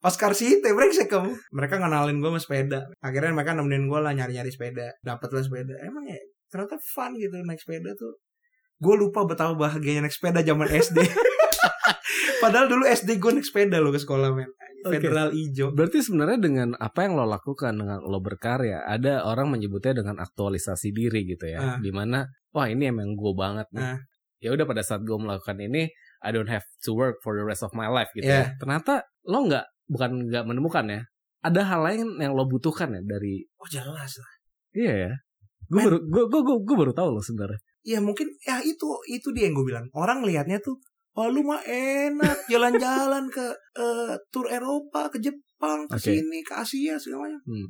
[0.00, 1.34] Oscar Site brengsek kamu.
[1.50, 2.80] Mereka ngenalin gue sama sepeda.
[2.98, 4.94] Akhirnya mereka nemenin gue lah nyari-nyari sepeda.
[5.00, 5.74] Dapet lah sepeda.
[5.80, 8.14] Emang ya ternyata fun gitu naik sepeda tuh.
[8.76, 10.98] Gue lupa betapa bahagianya naik sepeda zaman SD
[12.38, 14.50] padahal dulu SD gue naik sepeda lo ke sekolah men.
[14.86, 15.74] Federal ijo.
[15.74, 20.94] Berarti sebenarnya dengan apa yang lo lakukan dengan lo berkarya, ada orang menyebutnya dengan aktualisasi
[20.94, 21.76] diri gitu ya, Ah.
[21.76, 23.82] di mana wah ini emang gue banget nih.
[23.82, 23.98] Ah.
[24.38, 25.88] Ya udah pada saat gue melakukan ini,
[26.20, 28.52] I don't have to work for the rest of my life gitu Yeah.
[28.52, 28.58] ya.
[28.60, 31.00] Ternyata lo nggak bukan nggak menemukan ya,
[31.40, 34.32] ada hal lain yang lo butuhkan ya dari oh jelas lah
[34.72, 35.12] iya ya.
[35.66, 37.58] Gue baru gue gue gue, baru tahu lo sebenarnya.
[37.82, 40.74] ya mungkin ya itu itu dia yang gue bilang orang lihatnya tuh
[41.14, 43.46] oh lu mah enak jalan-jalan ke
[43.78, 46.02] eh, tur Eropa ke Jepang ke Oke.
[46.02, 47.68] sini ke Asia segala macam Hmm.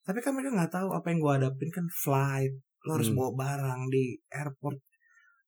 [0.00, 2.54] tapi kan mereka nggak tahu apa yang gue hadapin kan flight
[2.86, 3.18] lo harus Hmm.
[3.18, 4.78] bawa barang di airport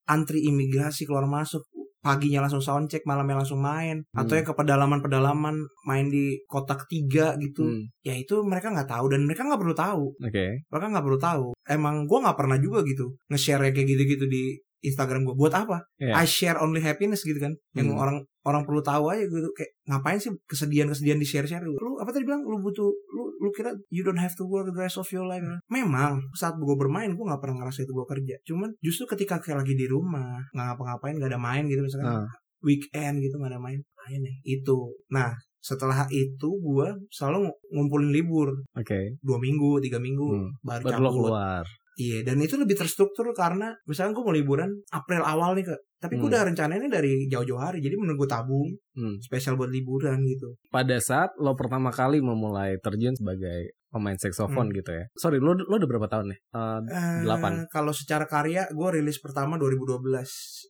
[0.08, 1.62] antri imigrasi keluar masuk
[1.98, 4.38] paginya langsung soundcheck malamnya langsung main atau Hmm.
[4.38, 9.26] yang ke pedalaman-pedalaman main di kota ketiga gitu Hmm, ya itu mereka nggak tahu dan
[9.26, 10.46] mereka nggak perlu tahu Oke.
[10.64, 14.42] mereka nggak perlu tahu emang gue nggak pernah juga gitu nge-share kayak gitu-gitu di
[14.80, 15.82] Instagram gue buat apa?
[15.96, 16.14] Iya.
[16.14, 17.52] I share only happiness gitu kan.
[17.72, 17.98] Yang Hmm.
[17.98, 19.48] orang orang perlu tahu aja gitu.
[19.52, 21.60] Kayak ngapain sih kesedihan-kesedihan di share-share?
[21.60, 22.40] Lu Lu apa tadi bilang?
[22.40, 25.42] Lu butuh lu lu kira you don't have to work the rest of your life.
[25.68, 28.34] Memang saat gue bermain gue nggak pernah ngerasa itu gue kerja.
[28.44, 32.22] Cuman justru ketika kayak lagi di rumah nggak ngapa-ngapain nggak ada main gitu misalkan.
[32.22, 32.28] Ah.
[32.58, 33.78] weekend gitu nggak ada main.
[33.78, 34.78] Main nih itu.
[35.08, 38.50] Nah setelah itu gue selalu ng- ngumpulin libur.
[38.72, 39.14] Oke.
[39.20, 40.50] dua minggu tiga minggu Hmm.
[40.60, 41.12] baru Baru cabut.
[41.28, 41.64] keluar.
[41.98, 46.14] Iya, dan itu lebih terstruktur karena misalnya gue mau liburan April awal nih ke, tapi
[46.14, 46.30] gue Hmm.
[46.30, 49.18] udah rencananya dari jauh-jauh hari, jadi menunggu tabung Hmm.
[49.18, 50.54] spesial buat liburan gitu.
[50.70, 54.74] pada saat lo pertama kali memulai terjun sebagai pemain saksofon Hmm.
[54.74, 55.04] gitu ya.
[55.14, 56.38] Sorry, lo lo udah berapa tahun nih?
[56.46, 57.64] Eh, Eh, Delapan.
[57.66, 60.28] Kalau secara karya gue rilis pertama 2012.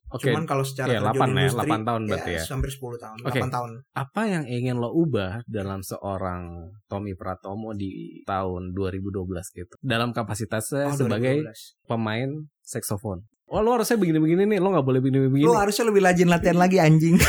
[0.09, 0.31] Oke.
[0.31, 2.43] Cuman kalau secara Iya, terjun 8 ya, industri, 8 tahun berarti ya.
[2.49, 3.31] Hampir 10 tahun, Oke.
[3.37, 3.71] 8 tahun.
[3.93, 6.43] apa yang ingin lo ubah dalam seorang
[6.87, 7.91] Tommy Pratomo di
[8.23, 9.75] tahun 2012 gitu?
[9.79, 11.75] Dalam kapasitasnya Oh, sebagai 2012.
[11.85, 13.27] pemain saksofon.
[13.47, 15.49] Oh, lo harusnya begini-begini nih, lo nggak boleh begini-begini.
[15.51, 17.17] harusnya lebih rajin latihan lagi anjing.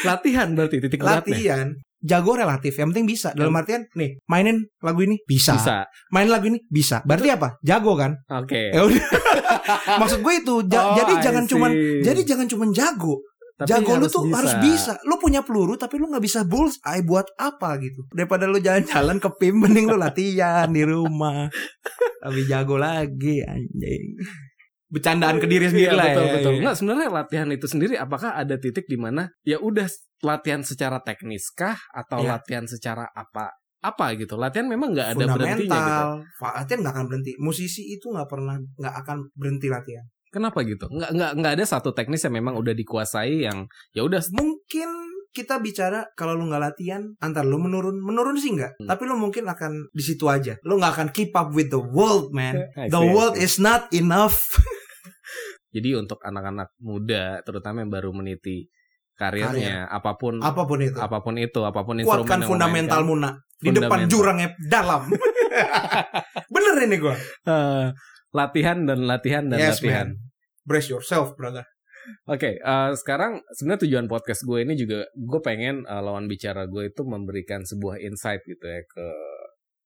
[0.00, 1.26] Latihan berarti titik beratnya.
[1.28, 1.68] latihan.
[1.98, 3.34] Jago relatif, yang penting bisa.
[3.34, 5.52] Dalam artian, nih, mainin lagu ini bisa.
[5.52, 5.82] Bisa.
[6.08, 7.02] Main lagu ini bisa.
[7.02, 7.58] Berarti apa?
[7.60, 8.14] Jago kan?
[8.32, 8.70] Oke.
[8.70, 9.02] Ya udah.
[10.00, 12.00] Maksud gue itu, ja- Oh, jadi I jangan cuman see.
[12.00, 13.18] jadi jangan cuman jago.
[13.58, 14.94] Tapi jago lu tuh harus bisa.
[15.02, 18.06] Lu punya peluru tapi lu nggak bisa bullseye buat apa gitu.
[18.08, 21.50] Daripada lu jalan-jalan ke PIM mending lu latihan di rumah.
[22.24, 24.14] Lebih jago lagi anjing.
[24.88, 26.32] Bercandaan ke diri sendiri Iya, lah betul ya.
[26.32, 26.52] betul.
[26.52, 26.60] Iya.
[26.60, 29.84] Nggak sebenarnya latihan itu sendiri apakah ada titik di mana ya udah
[30.20, 32.28] latihan secara teknis kah atau Iya.
[32.34, 34.34] latihan secara apa apa gitu.
[34.34, 36.06] Latihan memang nggak ada berhentinya gitu.
[36.40, 37.32] Latihan nggak akan berhenti.
[37.36, 40.02] Musisi itu nggak pernah nggak akan berhenti latihan.
[40.28, 40.88] Kenapa gitu?
[40.88, 44.90] Nggak nggak nggak ada satu teknis yang memang udah dikuasai yang ya udah Mungkin
[45.28, 48.88] kita bicara kalau lu nggak latihan antar lu menurun menurun sih nggak Hmm.
[48.88, 52.32] tapi lu mungkin akan di situ aja lu nggak akan keep up with the world
[52.32, 52.56] man
[52.90, 54.34] the world is not enough
[55.68, 58.68] Jadi untuk anak-anak muda terutama yang baru meniti
[59.14, 63.34] karirnya apa pun apa pun itu apa pun itu apa pun instrumen kuatkan fundamental muna
[63.58, 64.08] di depan Fundamental.
[64.08, 65.02] jurangnya dalam
[66.54, 67.50] bener ini gua mainkan.
[67.50, 67.86] Eh,
[68.30, 70.14] latihan dan latihan dan Yes, latihan.
[70.14, 70.22] man.
[70.62, 71.66] brace yourself brother
[72.24, 76.88] Oke, eh, sekarang sebenarnya tujuan podcast gue ini juga gue pengen eh, lawan bicara gue
[76.88, 79.06] itu memberikan sebuah insight gitu ya ke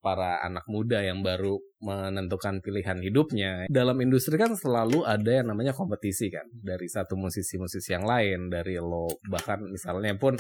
[0.03, 3.71] para anak muda yang baru menentukan pilihan hidupnya.
[3.71, 8.77] Dalam industri kan selalu ada yang namanya kompetisi kan dari satu musisi-musisi yang lain, dari
[8.83, 10.35] lo bahkan misalnya pun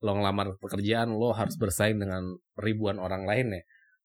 [0.00, 3.62] lo ngelamar pekerjaan lo harus bersaing dengan ribuan orang lain ya.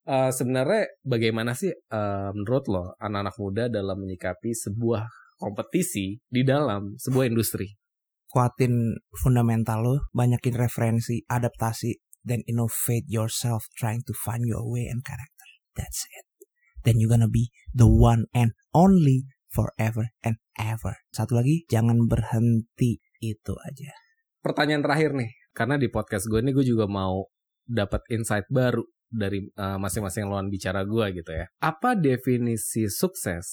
[0.10, 5.08] Eh, sebenarnya bagaimana sih eh, menurut lo anak-anak muda dalam menyikapi sebuah
[5.39, 7.80] kompetisi di dalam sebuah industri?
[8.30, 15.01] kuatin fundamental lo, banyakin referensi, adaptasi, then innovate yourself trying to find your way and
[15.05, 15.47] character.
[15.76, 16.26] That's it.
[16.84, 20.95] Then you're gonna be the one and only forever and ever.
[21.11, 23.01] Satu lagi, jangan berhenti.
[23.20, 23.91] Itu aja.
[24.39, 27.28] Pertanyaan terakhir nih, karena di podcast gue ini gue juga mau
[27.67, 31.51] dapat insight baru dari eh, masing-masing lawan bicara gue gitu ya.
[31.59, 33.45] Apa definisi sukses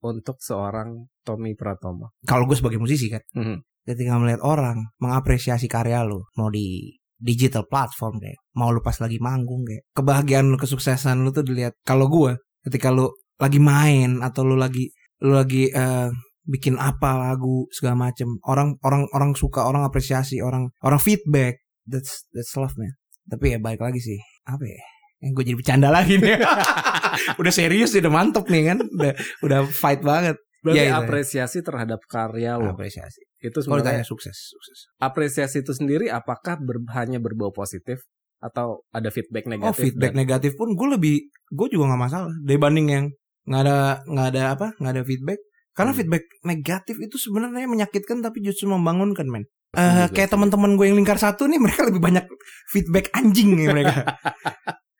[0.00, 2.08] untuk seorang Tommy Pratama?
[2.24, 3.60] Kalau gue sebagai musisi kan, Mhm.
[3.84, 9.22] ketika melihat orang mengapresiasi karya lo, mau di digital platform kayak, mau lu pas lagi
[9.22, 11.78] manggung kayak, kebahagiaan lu, kesuksesan lu tuh dilihat.
[11.86, 12.34] Kalau gue,
[12.66, 13.06] ketika lu
[13.38, 14.90] lagi main atau lu lagi
[15.22, 16.10] lu lagi eh,
[16.42, 22.26] bikin apa lagu segala macem, orang orang orang suka, orang apresiasi, orang orang feedback, that's
[22.34, 22.90] that's love man.
[23.30, 24.18] Tapi ya baik lagi sih,
[24.50, 24.82] apa ya?
[25.22, 26.42] Eh, gue jadi bercanda lagi nih.
[27.40, 29.12] udah serius, udah mantep nih kan, udah
[29.46, 30.34] udah fight banget.
[30.62, 31.00] Berarti Ya, itu ya.
[31.00, 32.70] apresiasi terhadap karya lo.
[32.70, 33.22] Apresiasi.
[33.36, 34.86] Itu sebenarnya sukses, sukses.
[34.96, 38.06] apresiasi itu sendiri apakah ber- hanya berbau positif
[38.38, 39.82] atau ada feedback Oh negatif?
[39.84, 41.14] feedback dan- negatif pun gue lebih
[41.48, 43.04] gue juga nggak masalah dibanding yang
[43.42, 45.40] nggak ada nggak ada apa nggak ada feedback
[45.72, 45.98] karena Hmm.
[45.98, 49.46] feedback negatif itu sebenarnya menyakitkan tapi justru membangunkan men.
[49.72, 52.22] Eh juga kayak teman-teman gue yang lingkar satu nih mereka lebih banyak
[52.68, 53.94] feedback anjing nih mereka.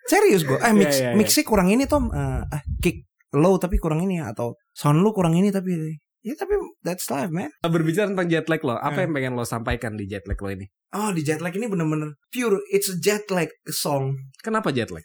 [0.03, 1.17] Serius gue, eh mix Iya, iya, iya.
[1.17, 5.13] mixnya kurang ini tom, Eh, ah kick low tapi kurang ini ya atau sound lu
[5.13, 6.55] kurang ini tapi ya tapi
[6.87, 7.51] that's life man.
[7.61, 9.03] Berbicara tentang jet lag lo, apa Hmm.
[9.09, 10.67] yang pengen lo sampaikan di jet lag lo ini?
[10.93, 14.31] Oh di jet lag ini bener-bener pure, it's a jet lag song.
[14.39, 15.03] Kenapa jet lag?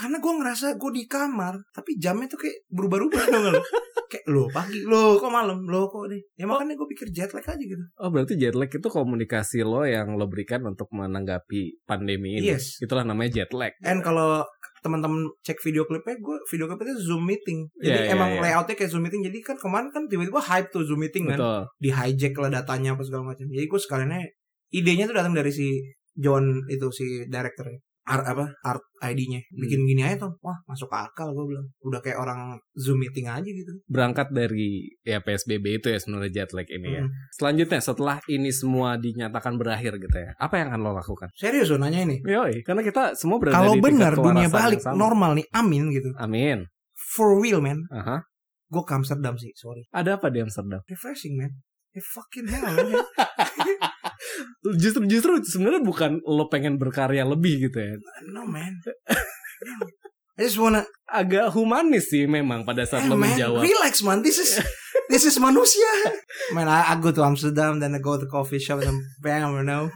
[0.00, 3.60] Karena gue ngerasa gue di kamar tapi jamnya tuh kayak berubah-ubah gak lo
[4.10, 7.44] kayak lo pagi lo kok malam lo kok nih ya makanya gue pikir jet lag
[7.44, 12.40] aja gitu Oh berarti jet lag itu komunikasi lo yang lo berikan untuk menanggapi pandemi
[12.40, 12.56] ini.
[12.56, 12.80] Yes.
[12.80, 13.76] Itulah namanya jet lag.
[13.84, 14.40] and kalau
[14.80, 18.40] teman-teman cek video klipnya gue video klipnya itu zoom meeting jadi Iya, iya, emang iya.
[18.40, 21.60] layoutnya kayak zoom meeting jadi kan kemarin kan tiba-tiba hype tuh zoom meeting kan Betul.
[21.76, 24.22] di hijack lah datanya apa segala macam jadi gue sekaliannya
[24.72, 25.84] idenya tuh datang dari si
[26.16, 27.76] John itu si directornya
[28.10, 29.62] art apa art ID-nya Hmm.
[29.62, 33.46] bikin gini aja tuh wah masuk akal gue bilang udah kayak orang zoom meeting aja
[33.46, 37.02] gitu Berangkat dari ya PSBB itu ya sebenarnya jet lag ini ya.
[37.06, 37.12] Hmm.
[37.32, 41.30] Selanjutnya setelah ini semua dinyatakan berakhir gitu ya, apa yang akan lo lakukan?
[41.32, 45.46] serius lo nanya ini Yoi, karena kita semua berada Kalau benar dunia balik normal nih,
[45.54, 46.10] amin gitu.
[46.18, 46.66] Amin.
[47.14, 48.26] For real man, Aha.
[48.66, 49.86] gue ke Amsterdam sih, sorry.
[49.90, 50.82] Ada apa di Amsterdam?
[50.86, 51.50] Refreshing man.
[51.90, 53.02] Eh fucking hell man.
[54.76, 57.94] Justru justru sebenarnya bukan lo pengen berkarya lebih gitu ya.
[58.30, 58.72] no man.
[60.40, 63.60] I just wanna, Agak humanis sih memang pada saat eh lo man, menjawab.
[63.60, 64.24] relax man.
[64.24, 64.56] This is
[65.12, 65.84] this is manusia.
[66.56, 69.66] Man, I, I go to Amsterdam, then I go to coffee shop and bam, you
[69.66, 69.92] know.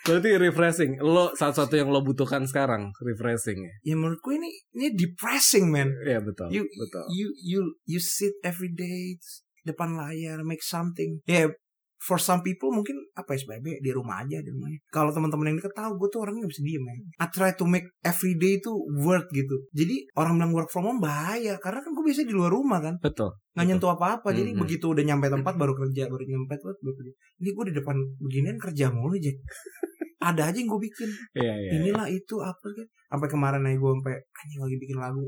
[0.00, 0.96] Berarti refreshing.
[1.02, 3.72] Lo satu-satu yang lo butuhkan sekarang refreshing ya.
[3.82, 5.92] Ya menurutku ini ini depressing man.
[6.06, 6.48] Iya betul.
[6.50, 7.04] You betul.
[7.12, 9.20] you you you sit every day
[9.66, 11.20] depan layar make something.
[11.28, 11.52] Yeah,
[12.00, 14.80] for some people mungkin apa SBB di rumah aja di rumahnya.
[14.88, 16.96] Kalau teman-teman yang deket tahu gue tuh orangnya gak bisa diem man.
[17.20, 18.72] I try to make every day itu
[19.04, 19.68] worth gitu.
[19.70, 22.96] Jadi orang bilang work from home bahaya karena kan gue biasa di luar rumah kan
[22.98, 23.36] Betul.
[23.52, 24.32] nggak nyentuh apa-apa.
[24.32, 24.60] Jadi Mhm.
[24.64, 27.12] begitu udah nyampe tempat baru kerja baru nyampe tempat baru kerja.
[27.36, 29.36] Ini gue di depan beginian kerja mulu Jack.
[30.20, 31.70] Ada aja yang gue bikin Iya iya.
[31.80, 35.24] inilah itu apa kan sampai kemarin aja gue sampai anjing lagi bikin lagu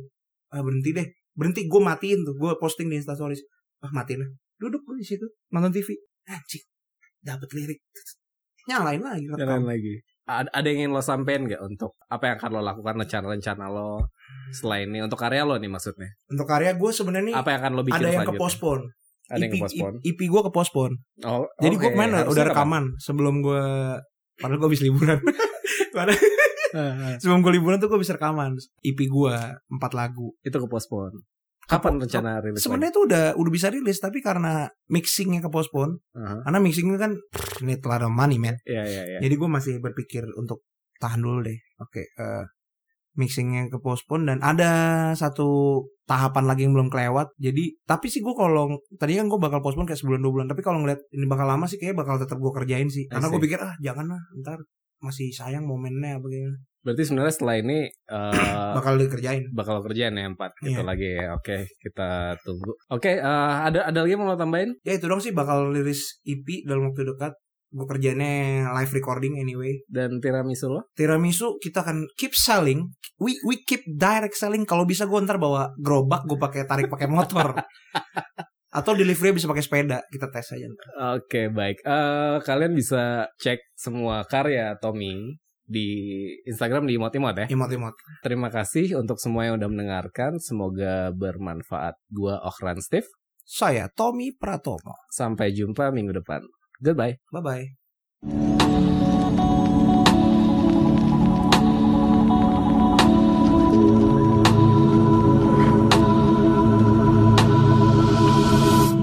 [0.53, 3.41] ah berhenti deh berhenti gue matiin tuh gue posting di instastories
[3.81, 4.29] ah matiin lah
[4.61, 5.97] duduk gue di situ nonton TV
[6.29, 6.65] anjing
[7.23, 7.81] dapat lirik.
[8.67, 9.95] Nyalain lagi Jalan rekam lagi.
[10.23, 14.07] Ada, ada yang ingin lo sampein gak untuk apa yang akan lo lakukan rencana-rencana lo
[14.55, 15.03] selain ini?
[15.03, 16.15] Untuk karya lo nih maksudnya?
[16.31, 18.85] untuk karya gue sebenarnya nih Apa yang akan lo bikin ada yang ke postpone.
[19.27, 19.97] Ada yang ke postpone.
[20.07, 20.95] IP gue ke postpone.
[21.27, 22.85] Oh, jadi gue Harusnya udah rekaman.
[23.03, 23.65] Sebelum gue
[24.39, 25.19] padahal gue habis liburan.
[25.93, 26.17] Padahal
[26.73, 27.15] Ah, ah.
[27.21, 28.57] sebelum gue liburan tuh gue bisa rekaman.
[28.81, 29.37] IP gue
[29.69, 30.33] empat lagu.
[30.41, 31.21] Itu ke postpone.
[31.63, 36.43] Kapan rencana rilis sebenarnya tuh udah udah bisa rilis tapi karena mixingnya ke postpone Aha.
[36.45, 38.59] Karena mixingnya kan pff, ini telah money man.
[38.67, 39.19] Iya iya iya.
[39.23, 40.67] Jadi gue masih berpikir untuk
[40.99, 41.59] tahan dulu deh.
[41.83, 42.45] Oke, eh,
[43.19, 44.73] mixingnya ke postpone dan ada
[45.15, 47.35] satu tahapan lagi yang belum kelewat.
[47.39, 50.49] Jadi tapi sih gue kalau tadi kan gue bakal postpone kayak sebulan dua bulan.
[50.51, 53.07] Tapi kalau ngeliat ini bakal lama sih kayak bakal tetap gue kerjain sih.
[53.07, 54.59] Karena gue pikir ah jangan lah ntar
[55.03, 56.59] masih sayang momennya apa gimana.
[56.83, 59.43] Berarti sebenarnya setelah ini eh, Bakal dikerjain.
[59.51, 60.85] bakal kerjain ya empat gitu Iya.
[60.85, 61.27] lagi ya.
[61.33, 62.75] Oke, kita tunggu.
[62.89, 64.75] Oke, eh, ada ada lagi yang mau lo tambahin?
[64.83, 67.35] Ya itu dong sih bakal liris EP dalam waktu dekat.
[67.73, 68.33] Gue kerjanya
[68.75, 69.81] live recording anyway.
[69.87, 70.81] Dan tiramisu lo?
[70.93, 72.85] tiramisu kita akan keep selling
[73.17, 77.09] we we keep direct selling kalau bisa gue ntar bawa gerobak gue pakai tarik pakai
[77.09, 77.57] motor
[78.73, 80.69] atau delivery bisa pakai sepeda kita tes aja.
[81.13, 81.81] Oke, baik.
[81.81, 85.37] Eh, kalian bisa cek semua karya Tommy
[85.67, 85.87] di
[86.45, 87.47] Instagram di imot-imot ya.
[87.51, 87.95] Imot-imot.
[88.23, 90.39] Terima kasih untuk semua yang udah mendengarkan.
[90.43, 91.97] Semoga bermanfaat.
[92.11, 93.07] Gua Okran Steve.
[93.43, 94.95] Saya Tommy Pratomo.
[95.11, 96.43] Sampai jumpa minggu depan.
[96.83, 97.19] Goodbye.
[97.31, 98.92] Bye-bye.